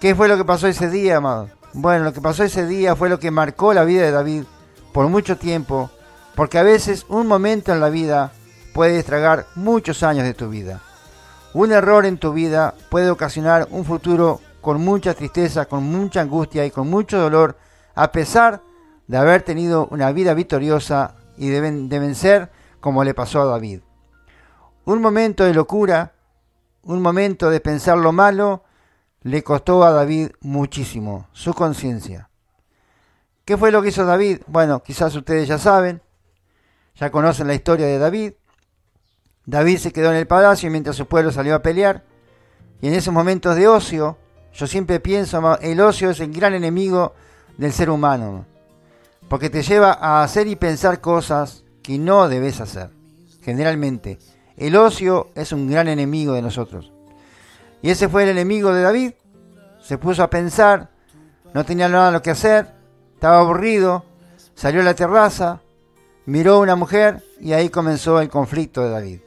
¿Qué 0.00 0.14
fue 0.14 0.28
lo 0.28 0.36
que 0.36 0.44
pasó 0.44 0.68
ese 0.68 0.88
día, 0.88 1.16
amado? 1.16 1.50
Bueno, 1.72 2.04
lo 2.04 2.12
que 2.12 2.20
pasó 2.20 2.44
ese 2.44 2.66
día 2.66 2.94
fue 2.94 3.08
lo 3.08 3.18
que 3.18 3.32
marcó 3.32 3.74
la 3.74 3.82
vida 3.82 4.02
de 4.02 4.12
David 4.12 4.44
por 4.92 5.08
mucho 5.08 5.36
tiempo, 5.36 5.90
porque 6.36 6.56
a 6.56 6.62
veces 6.62 7.04
un 7.08 7.26
momento 7.26 7.72
en 7.72 7.80
la 7.80 7.88
vida 7.88 8.30
puede 8.74 9.00
estragar 9.00 9.46
muchos 9.56 10.04
años 10.04 10.22
de 10.22 10.34
tu 10.34 10.48
vida. 10.48 10.80
Un 11.52 11.72
error 11.72 12.06
en 12.06 12.16
tu 12.16 12.32
vida 12.32 12.74
puede 12.90 13.10
ocasionar 13.10 13.66
un 13.72 13.84
futuro 13.84 14.40
con 14.60 14.80
mucha 14.80 15.14
tristeza, 15.14 15.64
con 15.64 15.82
mucha 15.82 16.20
angustia 16.20 16.64
y 16.64 16.70
con 16.70 16.88
mucho 16.88 17.18
dolor, 17.18 17.56
a 17.96 18.12
pesar 18.12 18.62
de 19.08 19.16
haber 19.16 19.42
tenido 19.42 19.88
una 19.90 20.12
vida 20.12 20.32
victoriosa 20.32 21.16
y 21.36 21.48
de, 21.48 21.60
vencer 21.98 22.52
como 22.78 23.02
le 23.02 23.14
pasó 23.14 23.42
a 23.42 23.46
David. 23.46 23.80
Un 24.84 25.00
momento 25.02 25.42
de 25.42 25.54
locura, 25.54 26.12
un 26.82 27.02
momento 27.02 27.50
de 27.50 27.58
pensar 27.58 27.98
lo 27.98 28.12
malo, 28.12 28.62
le 29.22 29.42
costó 29.42 29.84
a 29.84 29.90
David 29.90 30.30
muchísimo, 30.40 31.28
su 31.32 31.54
conciencia. 31.54 32.30
¿Qué 33.44 33.56
fue 33.56 33.72
lo 33.72 33.82
que 33.82 33.88
hizo 33.88 34.04
David? 34.04 34.40
Bueno, 34.46 34.82
quizás 34.82 35.14
ustedes 35.14 35.48
ya 35.48 35.58
saben, 35.58 36.02
ya 36.94 37.10
conocen 37.10 37.46
la 37.46 37.54
historia 37.54 37.86
de 37.86 37.98
David. 37.98 38.34
David 39.46 39.78
se 39.78 39.92
quedó 39.92 40.10
en 40.10 40.16
el 40.16 40.26
palacio 40.26 40.70
mientras 40.70 40.96
su 40.96 41.06
pueblo 41.06 41.32
salió 41.32 41.54
a 41.54 41.62
pelear. 41.62 42.04
Y 42.80 42.88
en 42.88 42.94
esos 42.94 43.14
momentos 43.14 43.56
de 43.56 43.66
ocio, 43.66 44.18
yo 44.52 44.66
siempre 44.66 45.00
pienso, 45.00 45.58
el 45.60 45.80
ocio 45.80 46.10
es 46.10 46.20
el 46.20 46.32
gran 46.32 46.54
enemigo 46.54 47.14
del 47.56 47.72
ser 47.72 47.90
humano. 47.90 48.44
Porque 49.28 49.50
te 49.50 49.62
lleva 49.62 49.92
a 49.92 50.22
hacer 50.22 50.46
y 50.46 50.56
pensar 50.56 51.00
cosas 51.00 51.64
que 51.82 51.98
no 51.98 52.28
debes 52.28 52.60
hacer. 52.60 52.90
Generalmente, 53.42 54.18
el 54.56 54.76
ocio 54.76 55.30
es 55.34 55.52
un 55.52 55.70
gran 55.70 55.88
enemigo 55.88 56.34
de 56.34 56.42
nosotros. 56.42 56.92
Y 57.82 57.90
ese 57.90 58.08
fue 58.08 58.24
el 58.24 58.30
enemigo 58.30 58.72
de 58.72 58.82
David. 58.82 59.12
Se 59.80 59.98
puso 59.98 60.22
a 60.22 60.30
pensar, 60.30 60.90
no 61.54 61.64
tenía 61.64 61.88
nada 61.88 62.10
lo 62.10 62.22
que 62.22 62.30
hacer, 62.30 62.74
estaba 63.14 63.40
aburrido, 63.40 64.04
salió 64.54 64.80
a 64.80 64.84
la 64.84 64.94
terraza, 64.94 65.60
miró 66.26 66.54
a 66.54 66.58
una 66.60 66.76
mujer 66.76 67.22
y 67.40 67.52
ahí 67.52 67.68
comenzó 67.68 68.20
el 68.20 68.28
conflicto 68.28 68.82
de 68.82 68.90
David. 68.90 69.20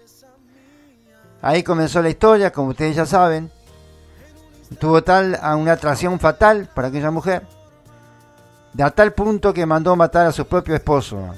Ahí 1.42 1.64
comenzó 1.64 2.02
la 2.02 2.10
historia, 2.10 2.52
como 2.52 2.70
ustedes 2.70 2.96
ya 2.96 3.06
saben. 3.06 3.52
Tuvo 4.80 5.04
tal 5.04 5.40
una 5.58 5.74
atracción 5.74 6.20
fatal 6.20 6.70
para 6.74 6.90
aquella 6.90 7.12
mujer, 7.12 7.46
de 8.74 8.84
a 8.84 8.92
tal 8.92 9.14
punto 9.14 9.54
que 9.54 9.66
mandó 9.66 9.96
matar 9.96 10.28
a 10.28 10.32
su 10.32 10.46
propio 10.46 10.76
esposo. 10.76 11.34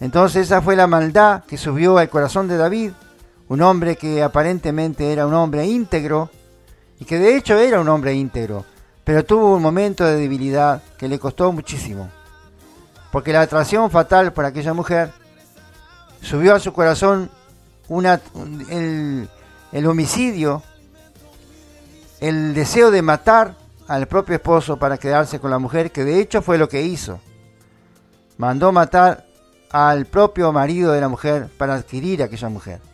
Entonces 0.00 0.46
esa 0.46 0.62
fue 0.62 0.74
la 0.74 0.86
maldad 0.88 1.44
que 1.44 1.56
subió 1.56 1.98
al 1.98 2.08
corazón 2.08 2.48
de 2.48 2.56
David, 2.56 2.92
un 3.52 3.60
hombre 3.60 3.96
que 3.96 4.22
aparentemente 4.22 5.12
era 5.12 5.26
un 5.26 5.34
hombre 5.34 5.66
íntegro, 5.66 6.30
y 6.98 7.04
que 7.04 7.18
de 7.18 7.36
hecho 7.36 7.58
era 7.58 7.82
un 7.82 7.88
hombre 7.90 8.14
íntegro, 8.14 8.64
pero 9.04 9.26
tuvo 9.26 9.54
un 9.54 9.60
momento 9.60 10.06
de 10.06 10.16
debilidad 10.16 10.82
que 10.96 11.06
le 11.06 11.18
costó 11.18 11.52
muchísimo. 11.52 12.08
Porque 13.10 13.30
la 13.30 13.42
atracción 13.42 13.90
fatal 13.90 14.32
por 14.32 14.46
aquella 14.46 14.72
mujer 14.72 15.12
subió 16.22 16.54
a 16.54 16.60
su 16.60 16.72
corazón 16.72 17.30
una, 17.88 18.22
el, 18.70 19.28
el 19.70 19.86
homicidio, 19.86 20.62
el 22.20 22.54
deseo 22.54 22.90
de 22.90 23.02
matar 23.02 23.54
al 23.86 24.08
propio 24.08 24.36
esposo 24.36 24.78
para 24.78 24.96
quedarse 24.96 25.40
con 25.40 25.50
la 25.50 25.58
mujer, 25.58 25.92
que 25.92 26.04
de 26.04 26.20
hecho 26.20 26.40
fue 26.40 26.56
lo 26.56 26.70
que 26.70 26.80
hizo. 26.80 27.20
Mandó 28.38 28.72
matar 28.72 29.26
al 29.70 30.06
propio 30.06 30.52
marido 30.52 30.92
de 30.92 31.02
la 31.02 31.10
mujer 31.10 31.50
para 31.58 31.74
adquirir 31.74 32.22
a 32.22 32.24
aquella 32.24 32.48
mujer. 32.48 32.91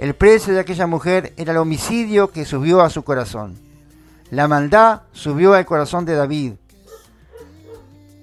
El 0.00 0.14
precio 0.14 0.54
de 0.54 0.60
aquella 0.60 0.86
mujer 0.86 1.34
era 1.36 1.52
el 1.52 1.58
homicidio 1.58 2.30
que 2.30 2.46
subió 2.46 2.80
a 2.80 2.88
su 2.88 3.02
corazón. 3.02 3.58
La 4.30 4.48
maldad 4.48 5.02
subió 5.12 5.52
al 5.52 5.66
corazón 5.66 6.06
de 6.06 6.14
David. 6.14 6.54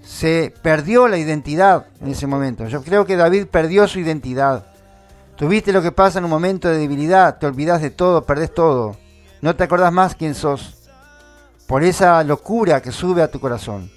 Se 0.04 0.52
perdió 0.64 1.08
la 1.08 1.20
identidad 1.20 1.86
en 2.02 2.08
ese 2.08 2.26
momento. 2.26 2.68
Yo 2.68 2.82
creo 2.82 3.06
que 3.06 3.16
David 3.16 3.46
perdió 3.46 3.88
su 3.88 4.00
identidad. 4.00 4.66
Tuviste 5.36 5.72
lo 5.72 5.84
que 5.84 5.92
pasa 5.92 6.18
en 6.18 6.26
un 6.26 6.32
momento 6.32 6.68
de 6.68 6.80
debilidad, 6.80 7.38
te 7.38 7.46
olvidas 7.46 7.80
de 7.80 7.92
todo, 7.92 8.24
perdés 8.24 8.56
todo. 8.56 8.98
No 9.44 9.56
te 9.56 9.66
acordás 9.66 9.94
más 9.94 10.16
quién 10.16 10.34
sos. 10.34 10.90
Por 11.68 11.84
esa 11.84 12.24
locura 12.24 12.82
que 12.82 12.92
sube 12.92 13.22
a 13.22 13.30
tu 13.30 13.40
corazón. 13.40 13.92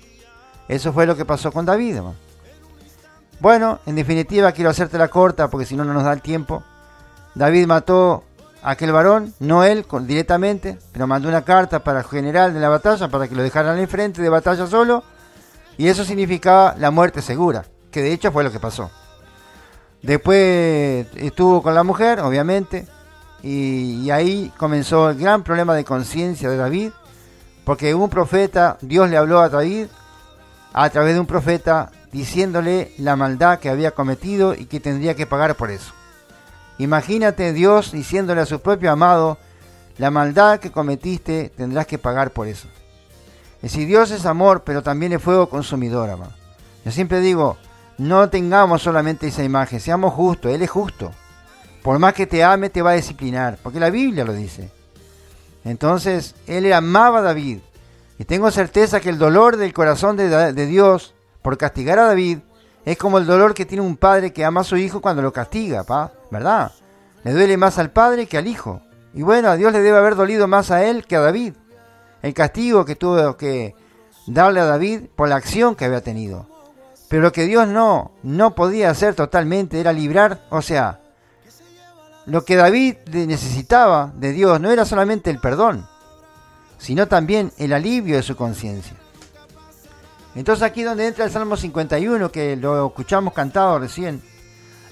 Eso 0.69 0.93
fue 0.93 1.07
lo 1.07 1.17
que 1.17 1.25
pasó 1.25 1.51
con 1.51 1.65
David. 1.65 2.01
Bueno, 3.41 3.81
en 3.87 3.97
definitiva 3.97 4.53
quiero 4.53 4.69
hacerte 4.69 4.99
la 4.99 5.09
corta 5.09 5.49
porque 5.49 5.65
si 5.65 5.77
no 5.77 5.85
no 5.87 5.95
nos 5.95 6.05
da 6.05 6.13
el 6.13 6.21
tiempo. 6.21 6.63
David 7.35 7.67
mató 7.67 8.25
a 8.63 8.71
aquel 8.73 8.93
varón, 8.93 9.35
no 9.39 9.65
él 9.65 9.87
directamente, 10.03 10.79
pero 10.93 11.07
mandó 11.07 11.29
una 11.29 11.43
carta 11.43 11.83
para 11.83 12.01
el 12.01 12.05
general 12.07 12.53
de 12.53 12.61
la 12.61 12.69
batalla 12.69 13.09
para 13.09 13.29
que 13.29 13.35
lo 13.35 13.43
dejaran 13.43 13.79
en 13.79 13.89
frente 13.89 14.23
de 14.23 14.29
batalla 14.29 14.67
solo. 14.67 15.03
Y 15.79 15.89
eso 15.89 16.05
significaba 16.05 16.75
la 16.79 16.91
muerte 16.91 17.23
segura, 17.23 17.65
que 17.91 18.03
de 18.03 18.13
hecho 18.13 18.33
fue 18.33 18.45
lo 18.45 18.53
que 18.53 18.61
pasó. 18.61 18.91
Después 20.03 21.07
estuvo 21.15 21.63
con 21.63 21.75
la 21.75 21.83
mujer, 21.83 22.21
obviamente, 22.21 22.87
y, 23.43 24.11
ahí 24.11 24.53
comenzó 24.57 25.11
el 25.11 25.19
gran 25.19 25.43
problema 25.43 25.75
de 25.75 25.85
conciencia 25.85 26.51
de 26.51 26.57
David, 26.57 26.91
porque 27.65 27.95
un 27.95 28.11
profeta, 28.11 28.77
Dios 28.81 29.09
le 29.09 29.17
habló 29.17 29.41
a 29.41 29.49
David 29.49 29.87
a 30.73 30.91
través 30.91 31.15
de 31.15 31.21
un 31.21 31.27
profeta 31.27 31.91
diciéndole 32.13 32.93
la 32.99 33.17
maldad 33.17 33.59
que 33.59 33.71
había 33.71 33.93
cometido 33.93 34.55
y 34.55 34.67
que 34.67 34.81
tendría 34.81 35.15
que 35.15 35.27
pagar 35.27 35.55
por 35.55 35.71
eso. 35.71 35.93
Imagínate 36.81 37.53
Dios 37.53 37.93
diciéndole 37.93 38.41
a 38.41 38.47
su 38.47 38.61
propio 38.61 38.91
amado, 38.91 39.37
la 39.99 40.11
maldad 40.11 40.61
que 40.61 40.73
cometiste 40.73 41.53
tendrás 41.55 41.87
que 41.87 41.99
pagar 41.99 42.31
por 42.31 42.49
eso. 42.49 42.69
Es 43.57 43.73
decir, 43.73 43.87
Dios 43.87 44.11
es 44.11 44.25
amor, 44.25 44.63
pero 44.65 44.83
también 44.83 45.13
es 45.13 45.23
fuego 45.23 45.51
consumidor, 45.51 46.09
amado. 46.09 46.33
Yo 46.83 46.91
siempre 46.91 47.21
digo, 47.21 47.59
no 47.99 48.31
tengamos 48.31 48.81
solamente 48.81 49.27
esa 49.27 49.45
imagen, 49.45 49.79
seamos 49.79 50.15
justos, 50.15 50.53
Él 50.53 50.63
es 50.63 50.71
justo. 50.71 51.13
Por 51.83 51.99
más 51.99 52.15
que 52.15 52.27
te 52.27 52.43
ame, 52.43 52.71
te 52.71 52.81
va 52.81 52.93
a 52.93 52.95
disciplinar, 52.95 53.59
porque 53.63 53.79
la 53.79 53.91
Biblia 53.91 54.25
lo 54.25 54.33
dice. 54.33 54.71
Entonces, 55.67 56.35
Él 56.47 56.73
amaba 56.73 57.19
a 57.19 57.23
David. 57.23 57.59
Y 58.19 58.25
tengo 58.25 58.51
certeza 58.51 59.01
que 59.01 59.11
el 59.11 59.19
dolor 59.19 59.59
del 59.59 59.75
corazón 59.75 60.17
de, 60.17 60.67
Dios 60.67 61.13
por 61.43 61.59
castigar 61.59 61.99
a 61.99 62.07
David 62.07 62.39
es 62.85 62.97
como 62.97 63.19
el 63.19 63.27
dolor 63.27 63.55
que 63.55 63.67
tiene 63.67 63.83
un 63.83 63.97
padre 63.97 64.33
que 64.33 64.45
ama 64.45 64.63
a 64.63 64.65
su 64.65 64.77
hijo 64.77 65.01
cuando 65.01 65.23
lo 65.23 65.33
castiga, 65.33 65.85
¿pa? 65.85 66.13
¿verdad? 66.31 66.73
Le 67.25 67.33
duele 67.33 67.57
más 67.57 67.79
al 67.79 67.91
padre 67.91 68.27
que 68.27 68.39
al 68.39 68.47
hijo. 68.47 68.81
Y 69.13 69.23
bueno, 69.23 69.49
a 69.49 69.57
Dios 69.57 69.73
le 69.73 69.81
debe 69.81 69.99
haber 69.99 70.15
dolido 70.15 70.47
más 70.49 70.71
a 70.71 70.85
él 70.85 71.07
que 71.07 71.17
a 71.17 71.21
David. 71.21 71.55
El 72.23 72.35
castigo 72.35 72.85
que 72.85 72.97
tuvo 72.97 73.37
que 73.37 73.75
darle 74.27 74.61
a 74.61 74.65
David 74.65 75.03
por 75.17 75.29
la 75.29 75.37
acción 75.37 75.75
que 75.75 75.85
había 75.85 76.03
tenido. 76.03 76.47
Pero 77.09 77.23
lo 77.23 77.33
que 77.33 77.47
Dios 77.47 77.67
no, 77.67 78.13
no 78.23 78.55
podía 78.55 78.91
hacer 78.91 79.15
totalmente 79.15 79.81
era 79.81 79.93
librar, 79.93 80.43
o 80.49 80.63
sea, 80.63 81.01
lo 82.27 82.45
que 82.45 82.55
David 82.55 82.97
necesitaba 83.13 84.13
de 84.15 84.33
Dios 84.33 84.61
no 84.61 84.71
era 84.71 84.85
solamente 84.85 85.31
el 85.31 85.41
perdón, 85.41 85.89
sino 86.79 87.09
también 87.09 87.53
el 87.59 87.73
alivio 87.73 88.17
de 88.17 88.23
su 88.23 88.37
conciencia. 88.37 88.97
Entonces 90.35 90.63
aquí 90.63 90.83
donde 90.83 91.07
entra 91.07 91.25
el 91.25 91.31
Salmo 91.31 91.57
51, 91.57 92.31
que 92.31 92.57
lo 92.57 92.87
escuchamos 92.87 93.35
cantado 93.35 93.79
recién, 93.79 94.23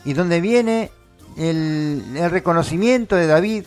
y 0.04 0.12
donde 0.12 0.40
viene 0.40 0.90
el, 1.36 2.02
reconocimiento 2.30 3.14
de 3.14 3.26
David, 3.26 3.66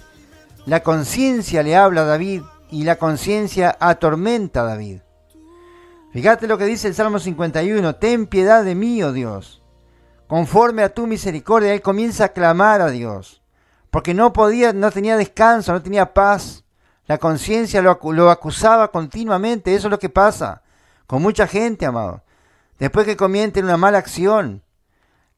la 0.65 0.83
conciencia 0.83 1.63
le 1.63 1.75
habla 1.75 2.01
a 2.01 2.05
David 2.05 2.41
y 2.69 2.83
la 2.83 2.97
conciencia 2.97 3.75
atormenta 3.79 4.61
a 4.61 4.65
David. 4.65 4.99
Fíjate 6.11 6.47
lo 6.47 6.57
que 6.57 6.65
dice 6.65 6.89
el 6.89 6.95
Salmo 6.95 7.19
51, 7.19 7.95
ten 7.95 8.27
piedad 8.27 8.65
de 8.65 8.75
mí, 8.75 9.01
oh 9.01 9.13
Dios. 9.13 9.61
Conforme 10.27 10.83
a 10.83 10.93
tu 10.93 11.07
misericordia, 11.07 11.73
él 11.73 11.81
comienza 11.81 12.25
a 12.25 12.29
clamar 12.29 12.81
a 12.81 12.89
Dios, 12.89 13.41
porque 13.89 14.13
no 14.13 14.33
podía, 14.33 14.73
no 14.73 14.91
tenía 14.91 15.15
descanso, 15.15 15.71
no 15.71 15.81
tenía 15.81 16.13
paz. 16.13 16.65
La 17.07 17.17
conciencia 17.17 17.81
lo, 17.81 18.29
acusaba 18.29 18.91
continuamente, 18.91 19.73
eso 19.73 19.87
es 19.87 19.91
lo 19.91 19.99
que 19.99 20.09
pasa 20.09 20.61
con 21.11 21.21
mucha 21.21 21.45
gente, 21.45 21.85
amado. 21.85 22.23
Después 22.79 23.05
que 23.05 23.17
comienten 23.17 23.65
una 23.65 23.75
mala 23.75 23.97
acción, 23.97 24.63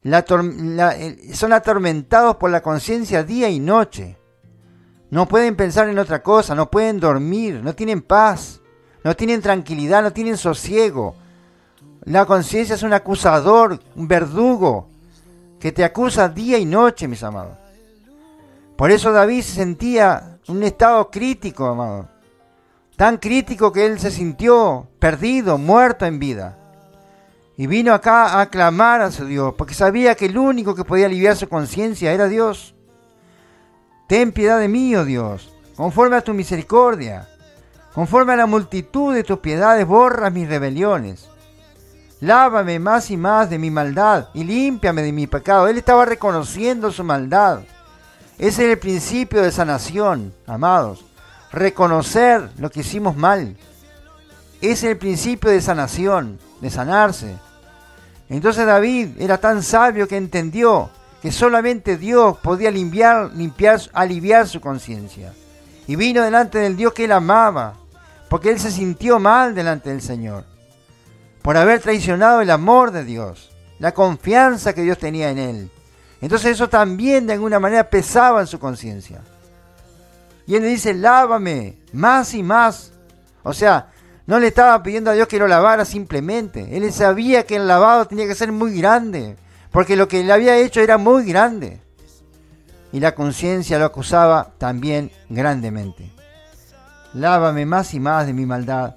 son 0.04 1.52
atormentados 1.52 2.36
por 2.36 2.52
la 2.52 2.62
conciencia 2.62 3.24
día 3.24 3.50
y 3.50 3.60
noche. 3.60 4.20
No 5.10 5.28
pueden 5.28 5.56
pensar 5.56 5.90
en 5.90 5.98
otra 5.98 6.22
cosa, 6.22 6.54
no 6.54 6.70
pueden 6.70 7.00
dormir, 7.00 7.62
no 7.64 7.74
tienen 7.74 8.04
paz 8.04 8.62
no 9.04 9.16
tienen 9.16 9.42
tranquilidad, 9.42 10.04
no 10.04 10.14
tienen 10.14 10.38
sosiego. 10.38 11.16
La 12.04 12.28
conciencia 12.28 12.76
es 12.76 12.84
un 12.84 12.94
acusador, 12.94 13.80
un 13.96 14.08
verdugo, 14.08 14.90
que 15.60 15.72
te 15.72 15.84
acusa 15.84 16.30
día 16.30 16.60
y 16.60 16.66
noche, 16.66 17.08
mis 17.08 17.24
amados. 17.24 17.58
Por 18.76 18.92
eso 18.92 19.12
David 19.12 19.42
se 19.42 19.56
sentía 19.56 20.38
un 20.50 20.62
estado 20.62 21.10
crítico, 21.10 21.66
amado. 21.66 22.13
Tan 23.04 23.18
crítico 23.18 23.74
que 23.74 23.86
él 23.86 24.00
se 24.00 24.12
sintió 24.12 24.88
perdido, 24.98 25.58
muerto 25.58 26.06
en 26.06 26.20
vida. 26.20 26.58
Y 27.58 27.68
vino 27.68 27.94
acá 27.94 28.40
a 28.40 28.50
clamar 28.50 29.02
a 29.02 29.12
su 29.12 29.26
Dios, 29.26 29.56
porque 29.58 29.74
sabía 29.74 30.16
que 30.16 30.28
el 30.28 30.38
único 30.38 30.74
que 30.74 30.86
podía 30.86 31.08
aliviar 31.08 31.36
su 31.36 31.50
conciencia 31.50 32.14
era 32.14 32.30
Dios. 32.30 32.76
Ten 34.08 34.32
piedad 34.32 34.58
de 34.58 34.70
mí, 34.70 34.96
oh 34.96 35.04
Dios, 35.04 35.54
conforme 35.76 36.16
a 36.16 36.22
tu 36.22 36.34
misericordia. 36.34 37.28
Conforme 37.94 38.32
a 38.32 38.38
la 38.38 38.46
multitud 38.46 39.14
de 39.14 39.26
tus 39.26 39.40
piedades 39.40 39.86
borras 39.86 40.32
mis 40.32 40.48
rebeliones. 40.48 41.30
Lávame 42.22 42.80
más 42.80 43.12
y 43.12 43.18
más 43.18 43.50
de 43.50 43.60
mi 43.60 43.70
maldad 43.70 44.30
y 44.34 44.46
límpiame 44.46 45.02
de 45.02 45.12
mi 45.12 45.28
pecado. 45.28 45.68
Él 45.68 45.78
estaba 45.78 46.06
reconociendo 46.06 46.90
su 46.90 47.04
maldad. 47.04 47.64
Ese 48.38 48.64
es 48.64 48.72
el 48.72 48.80
principio 48.80 49.42
de 49.42 49.52
sanación, 49.52 50.34
amados. 50.48 51.04
Reconocer 51.54 52.50
lo 52.58 52.72
que 52.72 52.80
hicimos 52.80 53.16
mal. 53.16 53.56
Es 54.60 54.84
el 54.84 54.98
principio 54.98 55.52
de 55.52 55.62
sanación, 55.62 56.40
de 56.60 56.70
sanarse. 56.72 57.36
Entonces 58.28 58.66
David 58.66 59.10
era 59.20 59.38
tan 59.38 59.62
sabio 59.62 60.08
que 60.08 60.18
entendió 60.18 60.90
que 61.22 61.32
solamente 61.32 61.96
Dios 61.96 62.38
podía 62.40 62.72
limpiar, 62.72 63.32
limpiar, 63.36 63.80
aliviar 63.94 64.48
su 64.48 64.60
conciencia. 64.60 65.32
Y 65.88 65.96
vino 65.96 66.24
delante 66.24 66.58
del 66.58 66.76
Dios 66.76 66.94
que 66.94 67.06
él 67.06 67.12
amaba, 67.12 67.76
porque 68.30 68.50
él 68.50 68.60
se 68.60 68.72
sintió 68.72 69.20
mal 69.20 69.54
delante 69.54 69.92
del 69.92 70.02
Señor, 70.02 70.46
por 71.42 71.56
haber 71.56 71.82
traicionado 71.82 72.42
el 72.42 72.50
amor 72.50 72.92
de 72.92 73.04
Dios, 73.04 73.52
la 73.80 73.94
confianza 73.94 74.74
que 74.74 74.82
Dios 74.82 74.98
tenía 74.98 75.30
en 75.30 75.38
él. 75.38 75.72
Entonces 76.20 76.52
eso 76.52 76.68
también 76.68 77.28
de 77.28 77.34
alguna 77.34 77.60
manera 77.60 77.90
pesaba 77.90 78.42
en 78.42 78.48
su 78.48 78.58
conciencia. 78.58 79.22
Y 80.46 80.56
él 80.56 80.64
le 80.64 80.70
dice, 80.70 80.94
lávame 80.94 81.78
más 81.94 82.34
y 82.34 82.44
más. 82.44 82.92
O 83.44 83.54
sea, 83.54 83.92
no 84.26 84.40
le 84.40 84.48
estaba 84.48 84.82
pidiendo 84.84 85.12
a 85.12 85.14
Dios 85.14 85.28
que 85.28 85.40
lo 85.40 85.48
lavara 85.48 85.86
simplemente. 85.86 86.76
Él 86.76 86.92
sabía 86.92 87.46
que 87.46 87.58
el 87.58 87.68
lavado 87.68 88.06
tenía 88.06 88.28
que 88.28 88.36
ser 88.36 88.52
muy 88.52 88.78
grande, 88.78 89.38
porque 89.72 89.96
lo 89.96 90.08
que 90.08 90.24
le 90.24 90.34
había 90.34 90.58
hecho 90.58 90.82
era 90.82 90.98
muy 90.98 91.26
grande. 91.26 91.82
Y 92.92 93.00
la 93.00 93.16
conciencia 93.16 93.80
lo 93.80 93.86
acusaba 93.86 94.54
también 94.58 95.12
grandemente 95.30 96.14
lávame 97.14 97.66
más 97.66 97.94
y 97.94 98.00
más 98.00 98.26
de 98.26 98.34
mi 98.34 98.46
maldad, 98.46 98.96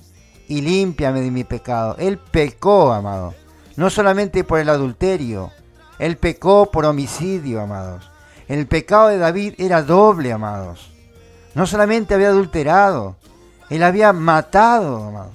y 0.48 0.61
límpiame 0.62 1.20
de 1.20 1.30
mi 1.30 1.44
pecado. 1.44 1.96
Él 1.98 2.18
pecó, 2.18 2.92
amado. 2.92 3.35
No 3.76 3.90
solamente 3.90 4.44
por 4.44 4.59
el 4.59 4.68
adulterio, 4.68 5.50
él 5.98 6.16
pecó 6.16 6.70
por 6.70 6.87
homicidio, 6.87 7.61
amados. 7.61 8.11
El 8.48 8.66
pecado 8.66 9.09
de 9.09 9.18
David 9.18 9.54
era 9.59 9.82
doble, 9.82 10.32
amados. 10.32 10.92
No 11.57 11.66
solamente 11.66 12.12
había 12.12 12.29
adulterado, 12.29 13.16
él 13.71 13.83
había 13.83 14.12
matado. 14.12 15.31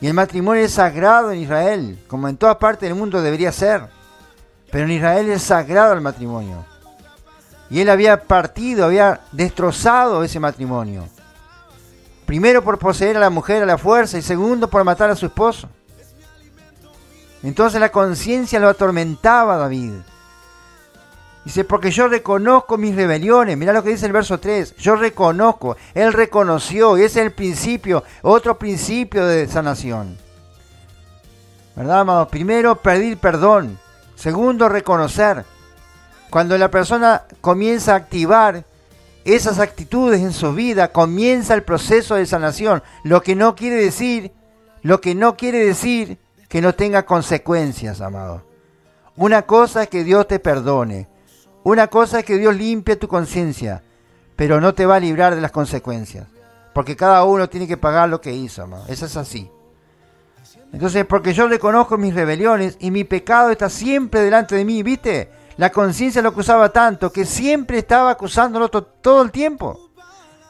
Y 0.00 0.06
el 0.06 0.14
matrimonio 0.14 0.64
es 0.64 0.72
sagrado 0.72 1.30
en 1.30 1.40
Israel, 1.40 2.02
como 2.08 2.26
en 2.26 2.38
todas 2.38 2.56
partes 2.56 2.88
del 2.88 2.98
mundo 2.98 3.20
debería 3.20 3.52
ser. 3.52 3.82
Pero 4.70 4.86
en 4.86 4.92
Israel 4.92 5.28
es 5.28 5.42
sagrado 5.42 5.92
el 5.92 6.00
matrimonio. 6.00 6.64
Y 7.68 7.80
él 7.80 7.90
había 7.90 8.22
partido, 8.22 8.86
había 8.86 9.20
destrozado 9.30 10.24
ese 10.24 10.40
matrimonio. 10.40 11.06
Primero 12.24 12.64
por 12.64 12.78
poseer 12.78 13.18
a 13.18 13.20
la 13.20 13.28
mujer 13.28 13.62
a 13.62 13.66
la 13.66 13.76
fuerza 13.76 14.16
y 14.16 14.22
segundo 14.22 14.70
por 14.70 14.84
matar 14.84 15.10
a 15.10 15.16
su 15.16 15.26
esposo. 15.26 15.68
Entonces 17.42 17.78
la 17.78 17.92
conciencia 17.92 18.58
lo 18.58 18.70
atormentaba 18.70 19.56
a 19.56 19.58
David. 19.58 19.96
Dice, 21.46 21.62
porque 21.62 21.92
yo 21.92 22.08
reconozco 22.08 22.76
mis 22.76 22.96
rebeliones. 22.96 23.56
Mirá 23.56 23.72
lo 23.72 23.84
que 23.84 23.90
dice 23.90 24.06
el 24.06 24.10
verso 24.10 24.40
3. 24.40 24.74
Yo 24.78 24.96
reconozco. 24.96 25.76
Él 25.94 26.12
reconoció. 26.12 26.98
Y 26.98 27.02
ese 27.02 27.20
es 27.20 27.26
el 27.26 27.32
principio, 27.32 28.02
otro 28.22 28.58
principio 28.58 29.24
de 29.24 29.46
sanación. 29.46 30.18
¿Verdad, 31.76 32.00
amados? 32.00 32.26
Primero, 32.30 32.74
pedir 32.74 33.18
perdón. 33.18 33.78
Segundo, 34.16 34.68
reconocer. 34.68 35.44
Cuando 36.30 36.58
la 36.58 36.68
persona 36.68 37.22
comienza 37.40 37.92
a 37.92 37.98
activar 37.98 38.64
esas 39.24 39.60
actitudes 39.60 40.22
en 40.22 40.32
su 40.32 40.52
vida, 40.52 40.88
comienza 40.88 41.54
el 41.54 41.62
proceso 41.62 42.16
de 42.16 42.26
sanación. 42.26 42.82
Lo 43.04 43.22
que 43.22 43.36
no 43.36 43.54
quiere 43.54 43.76
decir, 43.76 44.32
lo 44.82 45.00
que 45.00 45.14
no 45.14 45.36
quiere 45.36 45.64
decir 45.64 46.18
que 46.48 46.60
no 46.60 46.74
tenga 46.74 47.04
consecuencias, 47.04 48.00
amado. 48.00 48.42
Una 49.14 49.42
cosa 49.42 49.84
es 49.84 49.88
que 49.88 50.02
Dios 50.02 50.26
te 50.26 50.40
perdone. 50.40 51.06
Una 51.66 51.88
cosa 51.88 52.20
es 52.20 52.24
que 52.24 52.38
Dios 52.38 52.54
limpie 52.54 52.94
tu 52.94 53.08
conciencia, 53.08 53.82
pero 54.36 54.60
no 54.60 54.72
te 54.72 54.86
va 54.86 54.94
a 54.94 55.00
librar 55.00 55.34
de 55.34 55.40
las 55.40 55.50
consecuencias. 55.50 56.28
Porque 56.72 56.94
cada 56.94 57.24
uno 57.24 57.48
tiene 57.48 57.66
que 57.66 57.76
pagar 57.76 58.08
lo 58.08 58.20
que 58.20 58.32
hizo, 58.32 58.62
amado. 58.62 58.84
Eso 58.86 59.06
es 59.06 59.16
así. 59.16 59.50
Entonces, 60.72 61.04
porque 61.06 61.34
yo 61.34 61.48
reconozco 61.48 61.98
mis 61.98 62.14
rebeliones 62.14 62.76
y 62.78 62.92
mi 62.92 63.02
pecado 63.02 63.50
está 63.50 63.68
siempre 63.68 64.20
delante 64.20 64.54
de 64.54 64.64
mí, 64.64 64.84
¿viste? 64.84 65.28
La 65.56 65.70
conciencia 65.70 66.22
lo 66.22 66.28
acusaba 66.28 66.68
tanto 66.68 67.10
que 67.10 67.24
siempre 67.24 67.78
estaba 67.78 68.12
acusándolo 68.12 68.68
todo 68.68 69.22
el 69.22 69.32
tiempo. 69.32 69.90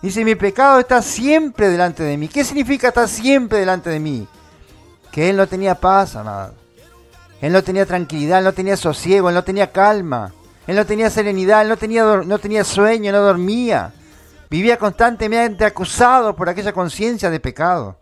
Dice, 0.03 0.23
mi 0.23 0.35
pecado 0.35 0.81
está 0.81 1.01
siempre 1.01 1.71
delante 1.71 2.03
de 2.03 2.19
mí. 2.19 2.29
¿Qué 2.29 2.45
significa 2.45 2.89
estar 2.89 3.09
siempre 3.09 3.61
delante 3.61 3.89
de 3.89 4.01
mí? 4.01 4.29
Que 5.11 5.31
él 5.31 5.39
no 5.39 5.47
tenía 5.47 5.77
paz, 5.77 6.15
amado. 6.15 6.53
Él 7.41 7.55
no 7.55 7.65
tenía 7.65 7.87
tranquilidad, 7.87 8.41
él 8.41 8.45
no 8.45 8.53
tenía 8.53 8.77
sosiego, 8.77 9.31
él 9.31 9.35
no 9.35 9.45
tenía 9.45 9.73
calma. 9.73 10.35
Él 10.67 10.77
no 10.77 10.87
tenía 10.87 11.11
serenidad, 11.11 11.63
él 11.63 11.69
no 11.69 11.77
tenía, 11.77 12.05
no 12.05 12.39
tenía 12.39 12.65
sueño, 12.65 13.13
no 13.13 13.21
dormía. 13.21 13.93
Vivía 14.51 14.79
constantemente 14.79 15.65
acusado 15.65 16.35
por 16.35 16.49
aquella 16.49 16.73
conciencia 16.73 17.31
de 17.31 17.41
pecado. 17.41 17.99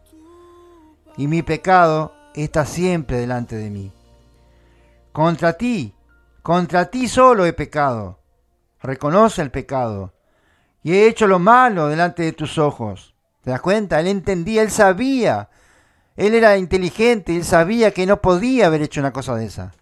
Y 1.16 1.26
mi 1.26 1.42
pecado 1.42 2.12
está 2.34 2.64
siempre 2.64 3.18
delante 3.18 3.56
de 3.56 3.70
mí. 3.70 3.92
Contra 5.12 5.52
ti, 5.52 5.94
contra 6.42 6.90
ti 6.90 7.08
solo 7.08 7.46
he 7.46 7.52
pecado. 7.52 8.18
Reconoce 8.82 9.42
el 9.42 9.50
pecado. 9.50 10.12
Y 10.82 10.92
he 10.92 11.06
hecho 11.06 11.26
lo 11.26 11.38
malo 11.38 11.88
delante 11.88 12.22
de 12.22 12.32
tus 12.32 12.58
ojos. 12.58 13.14
¿Te 13.42 13.50
das 13.50 13.60
cuenta? 13.60 14.00
Él 14.00 14.08
entendía, 14.08 14.62
él 14.62 14.70
sabía 14.70 15.48
él 16.16 16.34
era 16.34 16.56
inteligente, 16.56 17.34
él 17.34 17.44
sabía 17.44 17.90
que 17.90 18.06
no 18.06 18.20
podía 18.20 18.66
haber 18.66 18.82
hecho 18.82 19.00
una 19.00 19.12
cosa 19.12 19.34
de 19.34 19.46
esa. 19.46 19.72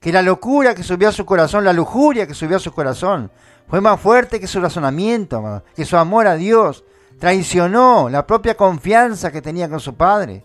Que 0.00 0.12
la 0.12 0.22
locura 0.22 0.74
que 0.74 0.82
subió 0.82 1.08
a 1.08 1.12
su 1.12 1.24
corazón, 1.24 1.64
la 1.64 1.72
lujuria 1.72 2.26
que 2.26 2.34
subió 2.34 2.56
a 2.56 2.60
su 2.60 2.72
corazón, 2.72 3.30
fue 3.68 3.80
más 3.80 4.00
fuerte 4.00 4.40
que 4.40 4.46
su 4.46 4.60
razonamiento, 4.60 5.62
que 5.74 5.84
su 5.84 5.96
amor 5.96 6.26
a 6.26 6.36
Dios. 6.36 6.84
Traicionó 7.18 8.08
la 8.08 8.26
propia 8.26 8.56
confianza 8.56 9.32
que 9.32 9.42
tenía 9.42 9.68
con 9.68 9.80
su 9.80 9.94
padre, 9.94 10.44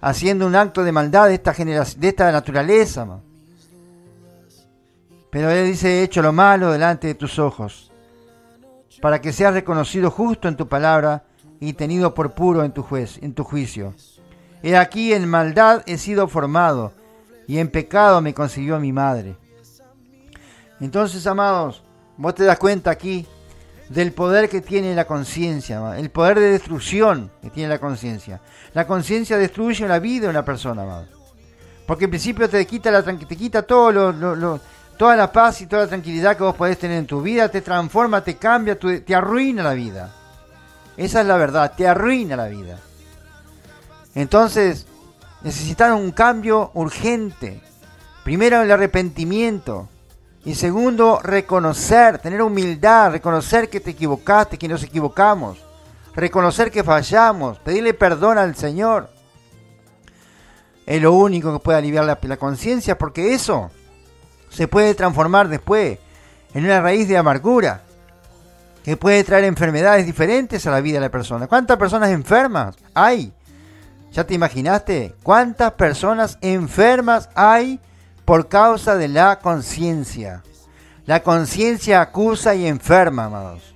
haciendo 0.00 0.46
un 0.46 0.56
acto 0.56 0.82
de 0.82 0.92
maldad 0.92 1.28
de 1.28 1.34
esta, 1.34 1.52
de 1.52 2.08
esta 2.08 2.32
naturaleza. 2.32 3.06
Pero 5.30 5.50
él 5.50 5.66
dice, 5.66 6.00
he 6.00 6.02
hecho 6.02 6.22
lo 6.22 6.32
malo 6.32 6.72
delante 6.72 7.08
de 7.08 7.14
tus 7.14 7.38
ojos, 7.38 7.92
para 9.02 9.20
que 9.20 9.34
seas 9.34 9.52
reconocido 9.52 10.10
justo 10.10 10.48
en 10.48 10.56
tu 10.56 10.66
palabra 10.66 11.24
y 11.60 11.74
tenido 11.74 12.14
por 12.14 12.32
puro 12.32 12.64
en 12.64 12.72
tu, 12.72 12.82
juez, 12.82 13.18
en 13.22 13.34
tu 13.34 13.44
juicio. 13.44 13.94
He 14.62 14.76
aquí 14.76 15.12
en 15.12 15.28
maldad 15.28 15.82
he 15.86 15.98
sido 15.98 16.26
formado, 16.28 16.92
y 17.46 17.58
en 17.58 17.68
pecado 17.68 18.20
me 18.20 18.34
consiguió 18.34 18.78
mi 18.78 18.92
madre. 18.92 19.36
Entonces, 20.80 21.26
amados, 21.26 21.82
vos 22.16 22.34
te 22.34 22.44
das 22.44 22.58
cuenta 22.58 22.90
aquí 22.90 23.26
del 23.88 24.12
poder 24.12 24.48
que 24.48 24.60
tiene 24.60 24.94
la 24.94 25.06
conciencia, 25.06 25.96
el 25.96 26.10
poder 26.10 26.40
de 26.40 26.50
destrucción 26.50 27.30
que 27.40 27.50
tiene 27.50 27.68
la 27.68 27.78
conciencia. 27.78 28.40
La 28.74 28.86
conciencia 28.86 29.38
destruye 29.38 29.86
la 29.86 29.98
vida 29.98 30.24
de 30.24 30.30
una 30.30 30.44
persona, 30.44 30.82
amado. 30.82 31.06
Porque 31.86 32.04
en 32.04 32.10
principio 32.10 32.48
te 32.48 32.66
quita, 32.66 32.90
la, 32.90 33.02
te 33.02 33.36
quita 33.36 33.62
todo 33.62 33.92
lo, 33.92 34.60
toda 34.98 35.14
la 35.14 35.30
paz 35.30 35.60
y 35.60 35.66
toda 35.66 35.82
la 35.82 35.88
tranquilidad 35.88 36.36
que 36.36 36.42
vos 36.42 36.56
podés 36.56 36.78
tener 36.78 36.98
en 36.98 37.06
tu 37.06 37.22
vida, 37.22 37.48
te 37.48 37.62
transforma, 37.62 38.24
te 38.24 38.36
cambia, 38.36 38.76
te 38.76 39.14
arruina 39.14 39.62
la 39.62 39.74
vida. 39.74 40.12
Esa 40.96 41.20
es 41.20 41.26
la 41.26 41.36
verdad, 41.36 41.72
te 41.76 41.86
arruina 41.86 42.36
la 42.36 42.48
vida. 42.48 42.78
Entonces, 44.14 44.86
necesitaron 45.46 46.00
un 46.00 46.10
cambio 46.10 46.72
urgente. 46.74 47.60
Primero 48.24 48.62
el 48.62 48.72
arrepentimiento. 48.72 49.88
Y 50.44 50.56
segundo, 50.56 51.20
reconocer, 51.22 52.18
tener 52.18 52.42
humildad, 52.42 53.12
reconocer 53.12 53.70
que 53.70 53.78
te 53.78 53.92
equivocaste, 53.92 54.58
que 54.58 54.66
nos 54.66 54.82
equivocamos. 54.82 55.58
Reconocer 56.16 56.72
que 56.72 56.82
fallamos, 56.82 57.60
pedirle 57.60 57.94
perdón 57.94 58.38
al 58.38 58.56
Señor. 58.56 59.08
Es 60.84 61.00
lo 61.00 61.12
único 61.12 61.52
que 61.52 61.62
puede 61.62 61.78
aliviar 61.78 62.04
la, 62.04 62.18
la 62.20 62.36
conciencia 62.38 62.98
porque 62.98 63.32
eso 63.32 63.70
se 64.50 64.66
puede 64.66 64.96
transformar 64.96 65.48
después 65.48 66.00
en 66.54 66.64
una 66.64 66.80
raíz 66.80 67.06
de 67.06 67.18
amargura 67.18 67.82
que 68.82 68.96
puede 68.96 69.22
traer 69.22 69.44
enfermedades 69.44 70.06
diferentes 70.06 70.66
a 70.66 70.72
la 70.72 70.80
vida 70.80 70.94
de 70.94 71.06
la 71.06 71.10
persona. 71.12 71.46
¿Cuántas 71.46 71.76
personas 71.76 72.10
enfermas 72.10 72.74
hay? 72.94 73.32
¿Ya 74.16 74.24
te 74.24 74.32
imaginaste 74.32 75.14
cuántas 75.22 75.72
personas 75.72 76.38
enfermas 76.40 77.28
hay 77.34 77.78
por 78.24 78.48
causa 78.48 78.96
de 78.96 79.08
la 79.08 79.40
conciencia? 79.40 80.42
La 81.04 81.22
conciencia 81.22 82.00
acusa 82.00 82.54
y 82.54 82.66
enferma, 82.66 83.26
amados. 83.26 83.74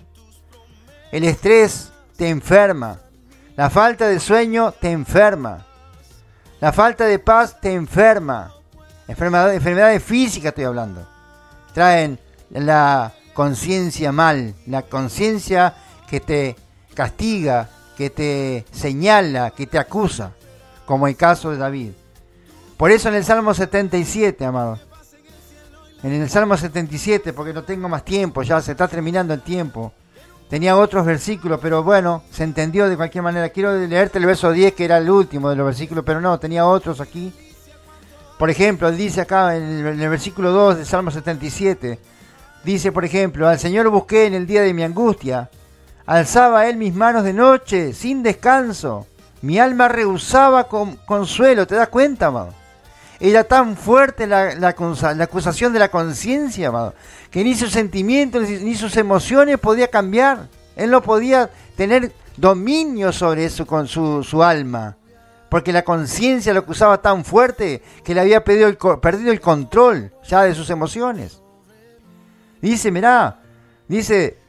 El 1.12 1.24
estrés 1.24 1.92
te 2.16 2.31
enferma. 2.31 3.00
La 3.55 3.68
falta 3.68 4.09
de 4.09 4.18
sueño 4.18 4.72
te 4.72 4.90
enferma. 4.90 5.66
La 6.59 6.72
falta 6.72 7.05
de 7.05 7.18
paz 7.18 7.61
te 7.61 7.74
enferma. 7.74 8.55
Enfermedades, 9.09 9.59
enfermedades 9.59 10.03
físicas 10.03 10.53
estoy 10.53 10.64
hablando. 10.64 11.07
Traen 11.74 12.18
la 12.48 13.12
conciencia 13.35 14.11
mal, 14.11 14.55
la 14.66 14.81
conciencia 14.81 15.74
que 16.09 16.20
te 16.20 16.57
castiga, 16.94 17.68
que 18.00 18.08
te 18.08 18.64
señala, 18.72 19.50
que 19.50 19.66
te 19.66 19.78
acusa, 19.78 20.32
como 20.86 21.06
el 21.06 21.16
caso 21.16 21.50
de 21.50 21.58
David. 21.58 21.90
Por 22.78 22.90
eso 22.90 23.10
en 23.10 23.16
el 23.16 23.26
Salmo 23.26 23.52
77, 23.52 24.42
amado, 24.42 24.78
en 26.02 26.14
el 26.14 26.30
Salmo 26.30 26.56
77, 26.56 27.34
porque 27.34 27.52
no 27.52 27.62
tengo 27.62 27.90
más 27.90 28.02
tiempo, 28.02 28.42
ya 28.42 28.58
se 28.62 28.72
está 28.72 28.88
terminando 28.88 29.34
el 29.34 29.42
tiempo. 29.42 29.92
Tenía 30.48 30.78
otros 30.78 31.04
versículos, 31.04 31.60
pero 31.60 31.84
bueno, 31.84 32.22
se 32.30 32.44
entendió 32.44 32.88
de 32.88 32.96
cualquier 32.96 33.22
manera. 33.22 33.50
Quiero 33.50 33.76
leerte 33.76 34.16
el 34.16 34.24
verso 34.24 34.50
10, 34.50 34.72
que 34.72 34.86
era 34.86 34.96
el 34.96 35.10
último 35.10 35.50
de 35.50 35.56
los 35.56 35.66
versículos, 35.66 36.02
pero 36.02 36.22
no, 36.22 36.40
tenía 36.40 36.64
otros 36.64 37.02
aquí. 37.02 37.34
Por 38.38 38.48
ejemplo, 38.48 38.90
dice 38.90 39.20
acá 39.20 39.54
en 39.58 39.62
el, 39.62 39.86
en 39.86 40.00
el 40.00 40.08
versículo 40.08 40.52
2 40.52 40.78
del 40.78 40.86
Salmo 40.86 41.10
77, 41.10 41.98
dice, 42.64 42.92
por 42.92 43.04
ejemplo, 43.04 43.46
al 43.46 43.58
Señor 43.58 43.90
busqué 43.90 44.24
en 44.24 44.32
el 44.32 44.46
día 44.46 44.62
de 44.62 44.72
mi 44.72 44.84
angustia, 44.84 45.50
Alzaba 46.10 46.66
él 46.66 46.76
mis 46.76 46.92
manos 46.92 47.22
de 47.22 47.32
noche, 47.32 47.92
sin 47.92 48.24
descanso. 48.24 49.06
Mi 49.42 49.60
alma 49.60 49.86
rehusaba 49.86 50.66
con, 50.66 50.96
consuelo, 50.96 51.68
¿te 51.68 51.76
das 51.76 51.86
cuenta, 51.86 52.26
amado? 52.26 52.52
Era 53.20 53.44
tan 53.44 53.76
fuerte 53.76 54.26
la, 54.26 54.74
acusación 55.20 55.72
de 55.72 55.78
la 55.78 55.88
conciencia, 55.88 56.66
amado, 56.66 56.94
que 57.30 57.44
ni 57.44 57.54
sus 57.54 57.70
sentimientos 57.70 58.48
ni 58.48 58.74
sus 58.74 58.96
emociones 58.96 59.58
podía 59.58 59.86
cambiar. 59.86 60.48
Él 60.74 60.90
no 60.90 61.00
podía 61.00 61.48
tener 61.76 62.10
dominio 62.36 63.12
sobre 63.12 63.44
eso 63.44 63.64
con 63.64 63.86
su, 63.86 64.24
su 64.24 64.42
alma, 64.42 64.96
porque 65.48 65.72
la 65.72 65.84
conciencia 65.84 66.52
lo 66.52 66.58
acusaba 66.58 67.00
tan 67.00 67.24
fuerte 67.24 67.84
que 68.02 68.16
le 68.16 68.22
había 68.22 68.42
perdido 68.42 68.66
el, 68.66 68.78
perdido 69.00 69.30
el 69.30 69.40
control 69.40 70.12
ya 70.26 70.42
de 70.42 70.56
sus 70.56 70.70
emociones. 70.70 71.40
Dice, 72.60 72.90
mirá, 72.90 73.38
dice, 73.86 74.39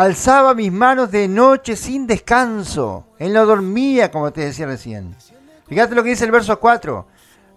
alzaba 0.00 0.54
mis 0.54 0.70
manos 0.70 1.10
de 1.10 1.26
noche 1.26 1.74
sin 1.74 2.06
descanso. 2.06 3.04
Él 3.18 3.32
no 3.32 3.44
dormía, 3.44 4.12
como 4.12 4.32
te 4.32 4.42
decía 4.42 4.66
recién. 4.66 5.16
Fíjate 5.66 5.96
lo 5.96 6.04
que 6.04 6.10
dice 6.10 6.24
el 6.24 6.30
verso 6.30 6.60
4. 6.60 7.04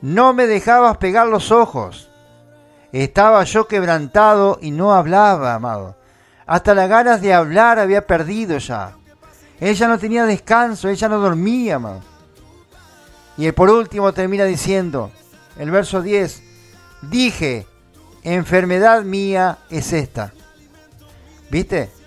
No 0.02 0.34
me 0.34 0.48
dejabas 0.48 0.98
pegar 0.98 1.28
los 1.28 1.52
ojos. 1.52 2.10
Estaba 2.92 3.44
yo 3.44 3.68
quebrantado 3.68 4.58
y 4.60 4.72
no 4.72 4.94
hablaba, 4.94 5.54
amado. 5.54 5.96
Hasta 6.48 6.74
las 6.74 6.90
ganas 6.90 7.22
de 7.22 7.32
hablar 7.32 7.78
había 7.78 8.08
perdido 8.08 8.58
ya. 8.58 8.96
Ella 9.60 9.88
no 9.88 10.00
tenía 10.00 10.26
descanso, 10.26 10.90
ella 10.90 11.08
no 11.08 11.20
dormía, 11.20 11.76
amado. 11.76 12.02
Y 13.38 13.52
por 13.52 13.70
último 13.70 14.14
termina 14.14 14.46
diciendo, 14.46 15.12
el 15.60 15.70
verso 15.70 16.02
10, 16.02 16.42
dije, 17.04 17.68
enfermedad 18.24 19.04
mía 19.04 19.60
es 19.70 19.94
esta. 19.94 20.34
¿Viste? 21.52 22.01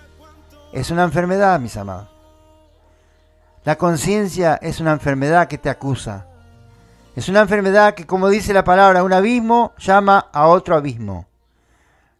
Es 0.75 0.91
una 0.91 1.05
enfermedad, 1.05 1.57
mis 1.61 1.77
amados. 1.77 2.09
La 3.63 3.77
conciencia 3.77 4.59
es 4.61 4.81
una 4.81 4.91
enfermedad 4.91 5.47
que 5.47 5.57
te 5.57 5.69
acusa. 5.69 6.25
Es 7.15 7.29
una 7.29 7.39
enfermedad 7.39 7.93
que, 7.93 8.05
como 8.05 8.27
dice 8.27 8.53
la 8.53 8.65
palabra, 8.65 9.01
un 9.01 9.13
abismo 9.13 9.73
llama 9.77 10.27
a 10.33 10.47
otro 10.47 10.75
abismo. 10.75 11.27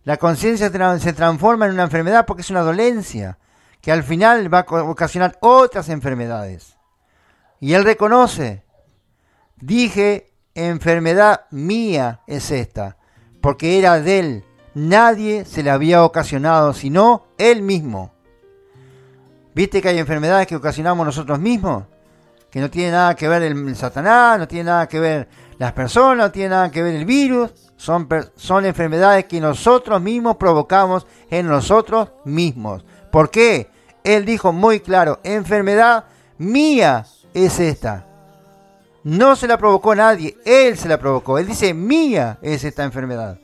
La 0.06 0.16
conciencia 0.16 0.72
se 1.00 1.12
transforma 1.12 1.66
en 1.66 1.74
una 1.74 1.84
enfermedad 1.84 2.26
porque 2.26 2.44
es 2.44 2.50
una 2.50 2.62
dolencia 2.62 3.38
que 3.82 3.92
al 3.92 4.04
final 4.04 4.52
va 4.52 4.60
a 4.60 4.84
ocasionar 4.84 5.38
otras 5.42 5.90
enfermedades. 5.90 6.78
Y 7.60 7.74
él 7.74 7.84
reconoce, 7.84 8.64
dije, 9.58 10.32
enfermedad 10.54 11.42
mía 11.52 12.22
es 12.26 12.52
esta, 12.52 12.96
porque 13.42 13.78
era 13.78 14.00
de 14.00 14.20
él. 14.20 14.46
Nadie 14.76 15.44
se 15.44 15.62
le 15.62 15.72
había 15.72 16.06
ocasionado 16.06 16.74
sino 16.74 17.26
él 17.38 17.62
mismo. 17.62 18.15
¿Viste 19.56 19.82
que 19.82 19.88
hay 19.88 19.98
enfermedades 19.98 20.48
que 20.48 20.58
ocasionamos 20.58 21.06
nosotros 21.06 21.40
mismos? 21.40 21.86
Que 22.52 22.60
no 22.60 22.70
tiene 22.70 22.92
nada 22.92 23.16
que 23.16 23.30
ver 23.30 23.42
el, 23.42 23.76
Satanás, 23.78 24.38
no 24.38 24.50
tiene 24.50 24.66
nada 24.66 24.86
que 24.86 25.00
ver 25.00 25.30
las 25.58 25.72
personas, 25.72 26.26
no 26.26 26.32
tiene 26.32 26.50
nada 26.50 26.70
que 26.70 26.84
ver 26.84 26.94
el 26.94 27.06
virus. 27.06 27.52
Son, 27.78 28.06
son 28.36 28.66
enfermedades 28.66 29.26
que 29.26 29.40
nosotros 29.40 30.02
mismos 30.02 30.36
provocamos 30.36 31.08
en 31.30 31.48
nosotros 31.48 32.10
mismos. 32.26 32.84
¿Por 33.12 33.32
qué? 33.32 33.70
Él 34.04 34.26
dijo 34.26 34.52
muy 34.52 34.82
claro, 34.82 35.22
enfermedad 35.24 36.04
mía 36.38 37.06
es 37.34 37.60
esta. 37.62 38.06
No 39.06 39.38
se 39.38 39.48
la 39.48 39.58
provocó 39.58 39.96
nadie, 39.96 40.38
Él 40.44 40.78
se 40.78 40.90
la 40.90 41.00
provocó. 41.00 41.38
Él 41.40 41.48
dice, 41.48 41.74
mía 41.74 42.40
es 42.42 42.66
esta 42.66 42.84
enfermedad. 42.84 43.40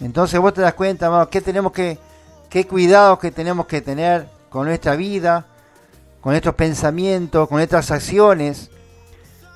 Entonces 0.00 0.40
vos 0.40 0.54
te 0.54 0.62
das 0.62 0.72
cuenta, 0.72 1.08
amado, 1.08 1.28
que 1.28 1.42
tenemos 1.42 1.72
que 1.72 1.98
qué 2.50 2.66
cuidados 2.66 3.20
que 3.20 3.30
tenemos 3.30 3.66
que 3.66 3.80
tener 3.80 4.28
con 4.50 4.66
nuestra 4.66 4.96
vida, 4.96 5.46
con 6.20 6.34
estos 6.34 6.54
pensamientos, 6.54 7.48
con 7.48 7.60
estas 7.60 7.90
acciones, 7.92 8.70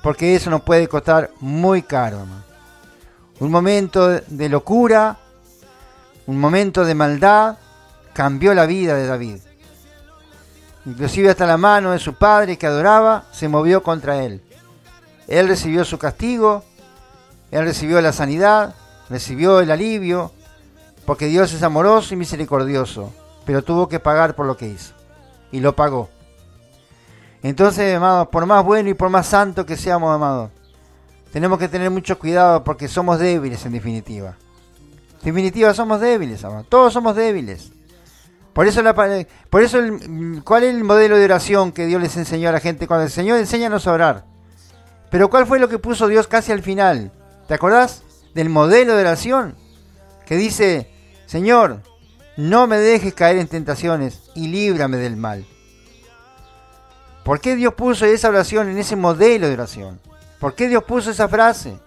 porque 0.01 0.35
eso 0.35 0.49
nos 0.49 0.61
puede 0.61 0.87
costar 0.87 1.29
muy 1.41 1.81
caro. 1.81 2.25
Un 3.39 3.51
momento 3.51 4.09
de 4.09 4.49
locura, 4.49 5.17
un 6.25 6.39
momento 6.39 6.85
de 6.85 6.95
maldad, 6.95 7.57
cambió 8.13 8.53
la 8.53 8.65
vida 8.65 8.95
de 8.95 9.07
David. 9.07 9.39
Inclusive 10.85 11.29
hasta 11.29 11.45
la 11.45 11.57
mano 11.57 11.91
de 11.91 11.99
su 11.99 12.13
padre 12.13 12.57
que 12.57 12.67
adoraba 12.67 13.25
se 13.31 13.49
movió 13.49 13.83
contra 13.83 14.23
él. 14.23 14.41
Él 15.27 15.47
recibió 15.47 15.83
su 15.83 15.97
castigo, 15.97 16.63
él 17.51 17.65
recibió 17.65 17.99
la 17.99 18.13
sanidad, 18.13 18.73
recibió 19.09 19.59
el 19.59 19.71
alivio, 19.71 20.31
porque 21.05 21.27
Dios 21.27 21.53
es 21.53 21.63
amoroso 21.63 22.13
y 22.13 22.17
misericordioso, 22.17 23.13
pero 23.45 23.63
tuvo 23.63 23.87
que 23.87 23.99
pagar 23.99 24.35
por 24.35 24.45
lo 24.45 24.57
que 24.57 24.67
hizo. 24.67 24.93
Y 25.51 25.59
lo 25.59 25.75
pagó. 25.75 26.09
Entonces, 27.43 27.95
amados, 27.95 28.29
por 28.29 28.45
más 28.45 28.65
bueno 28.65 28.89
y 28.89 28.95
por 28.95 29.09
más 29.09 29.27
santo 29.27 29.65
que 29.65 29.77
seamos, 29.77 30.13
amados, 30.13 30.49
tenemos 31.31 31.59
que 31.59 31.67
tener 31.67 31.91
mucho 31.91 32.17
cuidado 32.17 32.63
porque 32.63 32.87
somos 32.87 33.19
débiles 33.19 33.65
en 33.65 33.73
definitiva. 33.73 34.35
En 35.19 35.25
definitiva, 35.25 35.73
somos 35.73 35.99
débiles, 36.01 36.43
amados. 36.43 36.67
Todos 36.69 36.93
somos 36.93 37.15
débiles. 37.15 37.71
Por 38.53 38.67
eso, 38.67 38.81
la, 38.81 38.95
por 38.95 39.61
eso 39.61 39.79
¿cuál 40.43 40.63
es 40.63 40.73
el 40.73 40.83
modelo 40.85 41.17
de 41.17 41.25
oración 41.25 41.71
que 41.73 41.85
Dios 41.85 42.01
les 42.01 42.15
enseñó 42.15 42.49
a 42.49 42.53
la 42.53 42.61
gente? 42.61 42.87
Cuando 42.87 43.03
el 43.03 43.11
Señor 43.11 43.37
enséñanos 43.37 43.85
a 43.85 43.91
orar. 43.91 44.25
Pero 45.11 45.29
¿cuál 45.29 45.45
fue 45.45 45.59
lo 45.59 45.67
que 45.67 45.77
puso 45.77 46.07
Dios 46.07 46.27
casi 46.27 46.51
al 46.51 46.63
final? 46.63 47.11
¿Te 47.47 47.53
acordás 47.53 48.03
del 48.33 48.49
modelo 48.49 48.95
de 48.95 49.01
oración? 49.01 49.55
Que 50.25 50.37
dice, 50.37 50.89
Señor, 51.25 51.81
no 52.37 52.67
me 52.67 52.77
dejes 52.77 53.13
caer 53.13 53.37
en 53.37 53.47
tentaciones 53.47 54.29
y 54.35 54.47
líbrame 54.47 54.97
del 54.97 55.15
mal. 55.15 55.45
¿Por 57.23 57.39
qué 57.39 57.55
Dios 57.55 57.73
puso 57.73 58.05
esa 58.05 58.29
oración 58.29 58.69
en 58.69 58.77
ese 58.77 58.95
modelo 58.95 59.47
de 59.47 59.53
oración? 59.53 59.99
¿Por 60.39 60.53
qué 60.53 60.67
Dios 60.67 60.83
puso 60.83 61.11
esa 61.11 61.27
frase? 61.27 61.79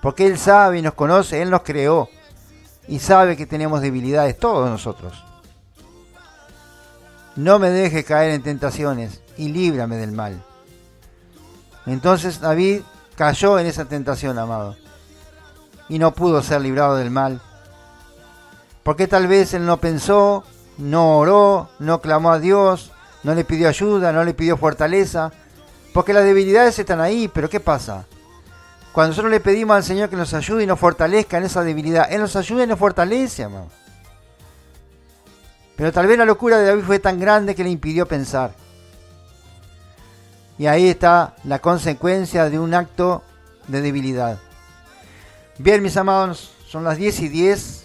Porque 0.00 0.26
Él 0.26 0.38
sabe 0.38 0.78
y 0.78 0.82
nos 0.82 0.94
conoce, 0.94 1.42
Él 1.42 1.50
nos 1.50 1.62
creó 1.62 2.08
y 2.88 2.98
sabe 2.98 3.36
que 3.36 3.46
tenemos 3.46 3.82
debilidades 3.82 4.38
todos 4.38 4.70
nosotros. 4.70 5.24
No 7.36 7.58
me 7.58 7.70
dejes 7.70 8.04
caer 8.04 8.30
en 8.30 8.42
tentaciones 8.42 9.20
y 9.36 9.48
líbrame 9.48 9.96
del 9.96 10.12
mal. 10.12 10.42
Entonces 11.84 12.40
David 12.40 12.82
cayó 13.16 13.58
en 13.58 13.66
esa 13.66 13.84
tentación, 13.84 14.38
amado, 14.38 14.76
y 15.88 15.98
no 15.98 16.14
pudo 16.14 16.42
ser 16.42 16.60
librado 16.60 16.96
del 16.96 17.10
mal 17.10 17.42
porque 18.82 19.06
tal 19.06 19.26
vez 19.26 19.54
él 19.54 19.66
no 19.66 19.78
pensó, 19.78 20.44
no 20.78 21.18
oró, 21.18 21.68
no 21.78 22.00
clamó 22.00 22.32
a 22.32 22.38
Dios, 22.38 22.92
no 23.22 23.34
le 23.34 23.44
pidió 23.44 23.68
ayuda, 23.68 24.12
no 24.12 24.24
le 24.24 24.34
pidió 24.34 24.56
fortaleza. 24.56 25.32
Porque 25.92 26.12
las 26.12 26.24
debilidades 26.24 26.78
están 26.78 27.00
ahí, 27.00 27.28
pero 27.28 27.50
¿qué 27.50 27.60
pasa? 27.60 28.06
Cuando 28.92 29.10
nosotros 29.10 29.30
le 29.30 29.40
pedimos 29.40 29.76
al 29.76 29.84
Señor 29.84 30.08
que 30.08 30.16
nos 30.16 30.34
ayude 30.34 30.64
y 30.64 30.66
nos 30.66 30.78
fortalezca 30.78 31.38
en 31.38 31.44
esa 31.44 31.62
debilidad, 31.62 32.10
Él 32.10 32.20
nos 32.20 32.34
ayuda 32.36 32.64
y 32.64 32.66
nos 32.66 32.78
fortalece, 32.78 33.44
amado. 33.44 33.68
Pero 35.76 35.92
tal 35.92 36.06
vez 36.06 36.18
la 36.18 36.24
locura 36.24 36.58
de 36.58 36.66
David 36.66 36.84
fue 36.84 36.98
tan 36.98 37.18
grande 37.18 37.54
que 37.54 37.64
le 37.64 37.70
impidió 37.70 38.06
pensar. 38.06 38.52
Y 40.58 40.66
ahí 40.66 40.88
está 40.88 41.34
la 41.44 41.58
consecuencia 41.58 42.50
de 42.50 42.58
un 42.58 42.74
acto 42.74 43.22
de 43.66 43.80
debilidad. 43.80 44.38
Bien, 45.56 45.82
mis 45.82 45.96
amados, 45.96 46.52
son 46.66 46.84
las 46.84 46.98
10 46.98 47.20
y 47.20 47.28
10. 47.28 47.84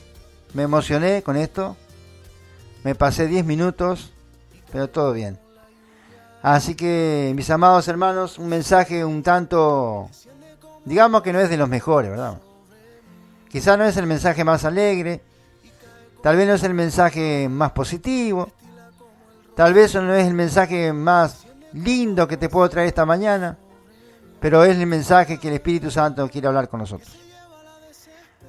Me 0.53 0.63
emocioné 0.63 1.23
con 1.23 1.35
esto. 1.35 1.75
Me 2.83 2.95
pasé 2.95 3.27
10 3.27 3.45
minutos, 3.45 4.13
pero 4.71 4.89
todo 4.89 5.11
bien. 5.13 5.39
Así 6.41 6.75
que, 6.75 7.33
mis 7.35 7.49
amados 7.49 7.87
hermanos, 7.87 8.37
un 8.37 8.49
mensaje 8.49 9.03
un 9.03 9.23
tanto, 9.23 10.07
digamos 10.83 11.23
que 11.23 11.33
no 11.33 11.39
es 11.39 11.49
de 11.49 11.57
los 11.57 11.67
mejores, 11.67 12.11
¿verdad? 12.11 12.37
Quizá 13.49 13.75
no 13.77 13.83
es 13.85 13.97
el 13.97 14.05
mensaje 14.05 14.43
más 14.43 14.63
alegre, 14.63 15.23
tal 16.21 16.37
vez 16.37 16.47
no 16.47 16.53
es 16.53 16.61
el 16.61 16.75
mensaje 16.75 17.49
más 17.49 17.71
positivo, 17.71 18.51
tal 19.55 19.73
vez 19.73 19.95
no 19.95 20.13
es 20.13 20.27
el 20.27 20.35
mensaje 20.35 20.93
más 20.93 21.47
lindo 21.73 22.27
que 22.27 22.37
te 22.37 22.47
puedo 22.47 22.69
traer 22.69 22.89
esta 22.89 23.07
mañana, 23.07 23.57
pero 24.39 24.63
es 24.63 24.77
el 24.77 24.85
mensaje 24.85 25.39
que 25.39 25.47
el 25.47 25.55
Espíritu 25.55 25.89
Santo 25.89 26.29
quiere 26.29 26.47
hablar 26.47 26.69
con 26.69 26.79
nosotros. 26.79 27.17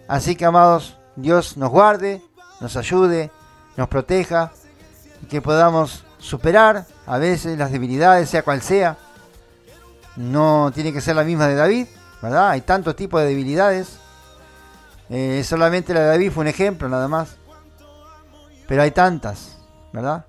Así 0.07 0.37
que, 0.37 0.45
amados, 0.45 0.99
Dios 1.17 1.57
nos 1.57 1.71
guarde, 1.71 2.23
nos 2.61 2.77
ayude, 2.77 3.31
nos 3.77 3.89
proteja 3.89 4.53
y 5.23 5.27
que 5.27 5.43
podamos 5.43 6.05
superar 6.19 6.87
a 7.07 7.19
veces 7.19 7.59
las 7.59 7.73
debilidades, 7.73 8.29
sea 8.29 8.43
cual 8.43 8.63
sea. 8.63 8.97
No 10.17 10.71
tiene 10.75 10.93
que 10.93 11.01
ser 11.01 11.17
la 11.17 11.25
misma 11.25 11.47
de 11.47 11.55
David, 11.55 11.87
¿verdad? 12.23 12.51
Hay 12.51 12.63
tantos 12.63 12.97
tipos 12.97 13.21
de 13.21 13.29
debilidades. 13.29 13.99
Eh, 15.09 15.43
solamente 15.45 15.95
la 15.95 16.01
de 16.01 16.07
David 16.07 16.33
fue 16.33 16.43
un 16.43 16.49
ejemplo, 16.49 16.89
nada 16.89 17.09
más. 17.09 17.37
Pero 18.67 18.83
hay 18.83 18.91
tantas, 18.91 19.59
¿verdad? 19.93 20.27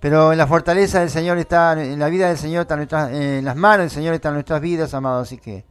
Pero 0.00 0.32
en 0.32 0.38
la 0.38 0.46
fortaleza 0.46 1.00
del 1.00 1.10
Señor 1.10 1.38
está, 1.38 1.72
en 1.72 1.98
la 1.98 2.08
vida 2.08 2.28
del 2.28 2.38
Señor 2.38 2.62
está 2.62 2.76
nuestras, 2.76 3.10
en 3.12 3.44
las 3.44 3.56
manos 3.56 3.84
del 3.84 3.90
Señor 3.90 4.14
están 4.14 4.34
nuestras 4.34 4.60
vidas, 4.60 4.94
amados. 4.94 5.28
Así 5.28 5.38
que 5.38 5.64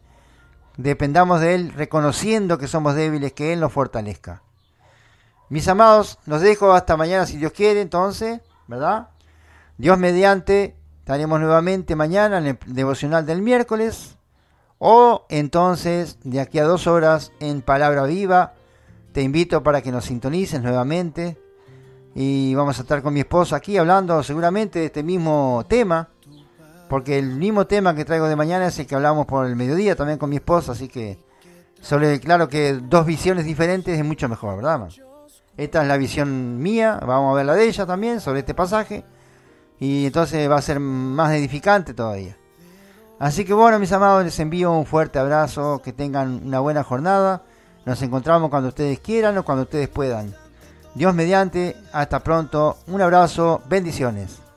dependamos 0.77 1.41
de 1.41 1.55
Él, 1.55 1.73
reconociendo 1.73 2.57
que 2.57 2.67
somos 2.67 2.95
débiles, 2.95 3.33
que 3.33 3.53
Él 3.53 3.59
nos 3.59 3.73
fortalezca. 3.73 4.43
Mis 5.49 5.67
amados, 5.67 6.19
los 6.25 6.41
dejo 6.41 6.73
hasta 6.73 6.95
mañana 6.95 7.25
si 7.25 7.37
Dios 7.37 7.51
quiere, 7.51 7.81
entonces, 7.81 8.39
¿verdad? 8.67 9.09
Dios 9.79 9.97
mediante, 9.97 10.75
estaremos 10.99 11.39
nuevamente 11.39 11.95
mañana 11.95 12.37
en 12.37 12.47
el 12.47 12.59
devocional 12.67 13.25
del 13.25 13.41
miércoles. 13.41 14.17
O 14.77 15.25
entonces, 15.29 16.17
de 16.23 16.39
aquí 16.39 16.59
a 16.59 16.65
dos 16.65 16.85
horas 16.85 17.31
en 17.39 17.61
Palabra 17.61 18.03
Viva, 18.03 18.53
te 19.11 19.23
invito 19.23 19.63
para 19.63 19.81
que 19.81 19.91
nos 19.91 20.05
sintonices 20.05 20.61
nuevamente. 20.61 21.37
Y 22.13 22.53
vamos 22.53 22.77
a 22.77 22.83
estar 22.83 23.01
con 23.01 23.13
mi 23.13 23.21
esposa 23.21 23.55
aquí 23.55 23.77
hablando 23.77 24.21
seguramente 24.21 24.79
de 24.79 24.85
este 24.85 25.01
mismo 25.01 25.65
tema. 25.67 26.09
Porque 26.89 27.17
el 27.17 27.35
mismo 27.35 27.65
tema 27.65 27.95
que 27.95 28.05
traigo 28.05 28.27
de 28.27 28.35
mañana 28.35 28.67
es 28.67 28.77
el 28.79 28.87
que 28.87 28.95
hablamos 28.95 29.25
por 29.25 29.45
el 29.47 29.55
mediodía 29.55 29.95
también 29.95 30.19
con 30.19 30.29
mi 30.29 30.37
esposa. 30.37 30.73
Así 30.73 30.87
que, 30.87 31.17
sobre, 31.81 32.19
claro 32.19 32.47
que 32.47 32.73
dos 32.73 33.05
visiones 33.05 33.45
diferentes 33.45 33.97
es 33.97 34.05
mucho 34.05 34.29
mejor, 34.29 34.57
¿verdad? 34.57 34.89
Esta 35.59 35.81
es 35.81 35.89
la 35.89 35.97
visión 35.97 36.57
mía, 36.59 37.01
vamos 37.05 37.33
a 37.33 37.35
ver 37.35 37.45
la 37.45 37.53
de 37.53 37.67
ella 37.67 37.85
también 37.85 38.21
sobre 38.21 38.39
este 38.39 38.53
pasaje. 38.53 39.03
Y 39.77 40.05
entonces 40.05 40.49
va 40.49 40.55
a 40.55 40.61
ser 40.61 40.79
más 40.79 41.33
edificante 41.33 41.93
todavía. 41.93 42.37
Así 43.19 43.43
que 43.43 43.53
bueno, 43.53 43.77
mis 43.77 43.91
amados, 43.91 44.23
les 44.23 44.39
envío 44.39 44.71
un 44.71 44.85
fuerte 44.85 45.19
abrazo, 45.19 45.81
que 45.83 45.91
tengan 45.91 46.43
una 46.45 46.61
buena 46.61 46.81
jornada. 46.85 47.43
Nos 47.85 48.01
encontramos 48.01 48.49
cuando 48.49 48.69
ustedes 48.69 49.01
quieran 49.01 49.37
o 49.37 49.43
cuando 49.43 49.63
ustedes 49.63 49.89
puedan. 49.89 50.33
Dios 50.95 51.13
mediante, 51.13 51.75
hasta 51.91 52.21
pronto, 52.21 52.77
un 52.87 53.01
abrazo, 53.01 53.61
bendiciones. 53.67 54.48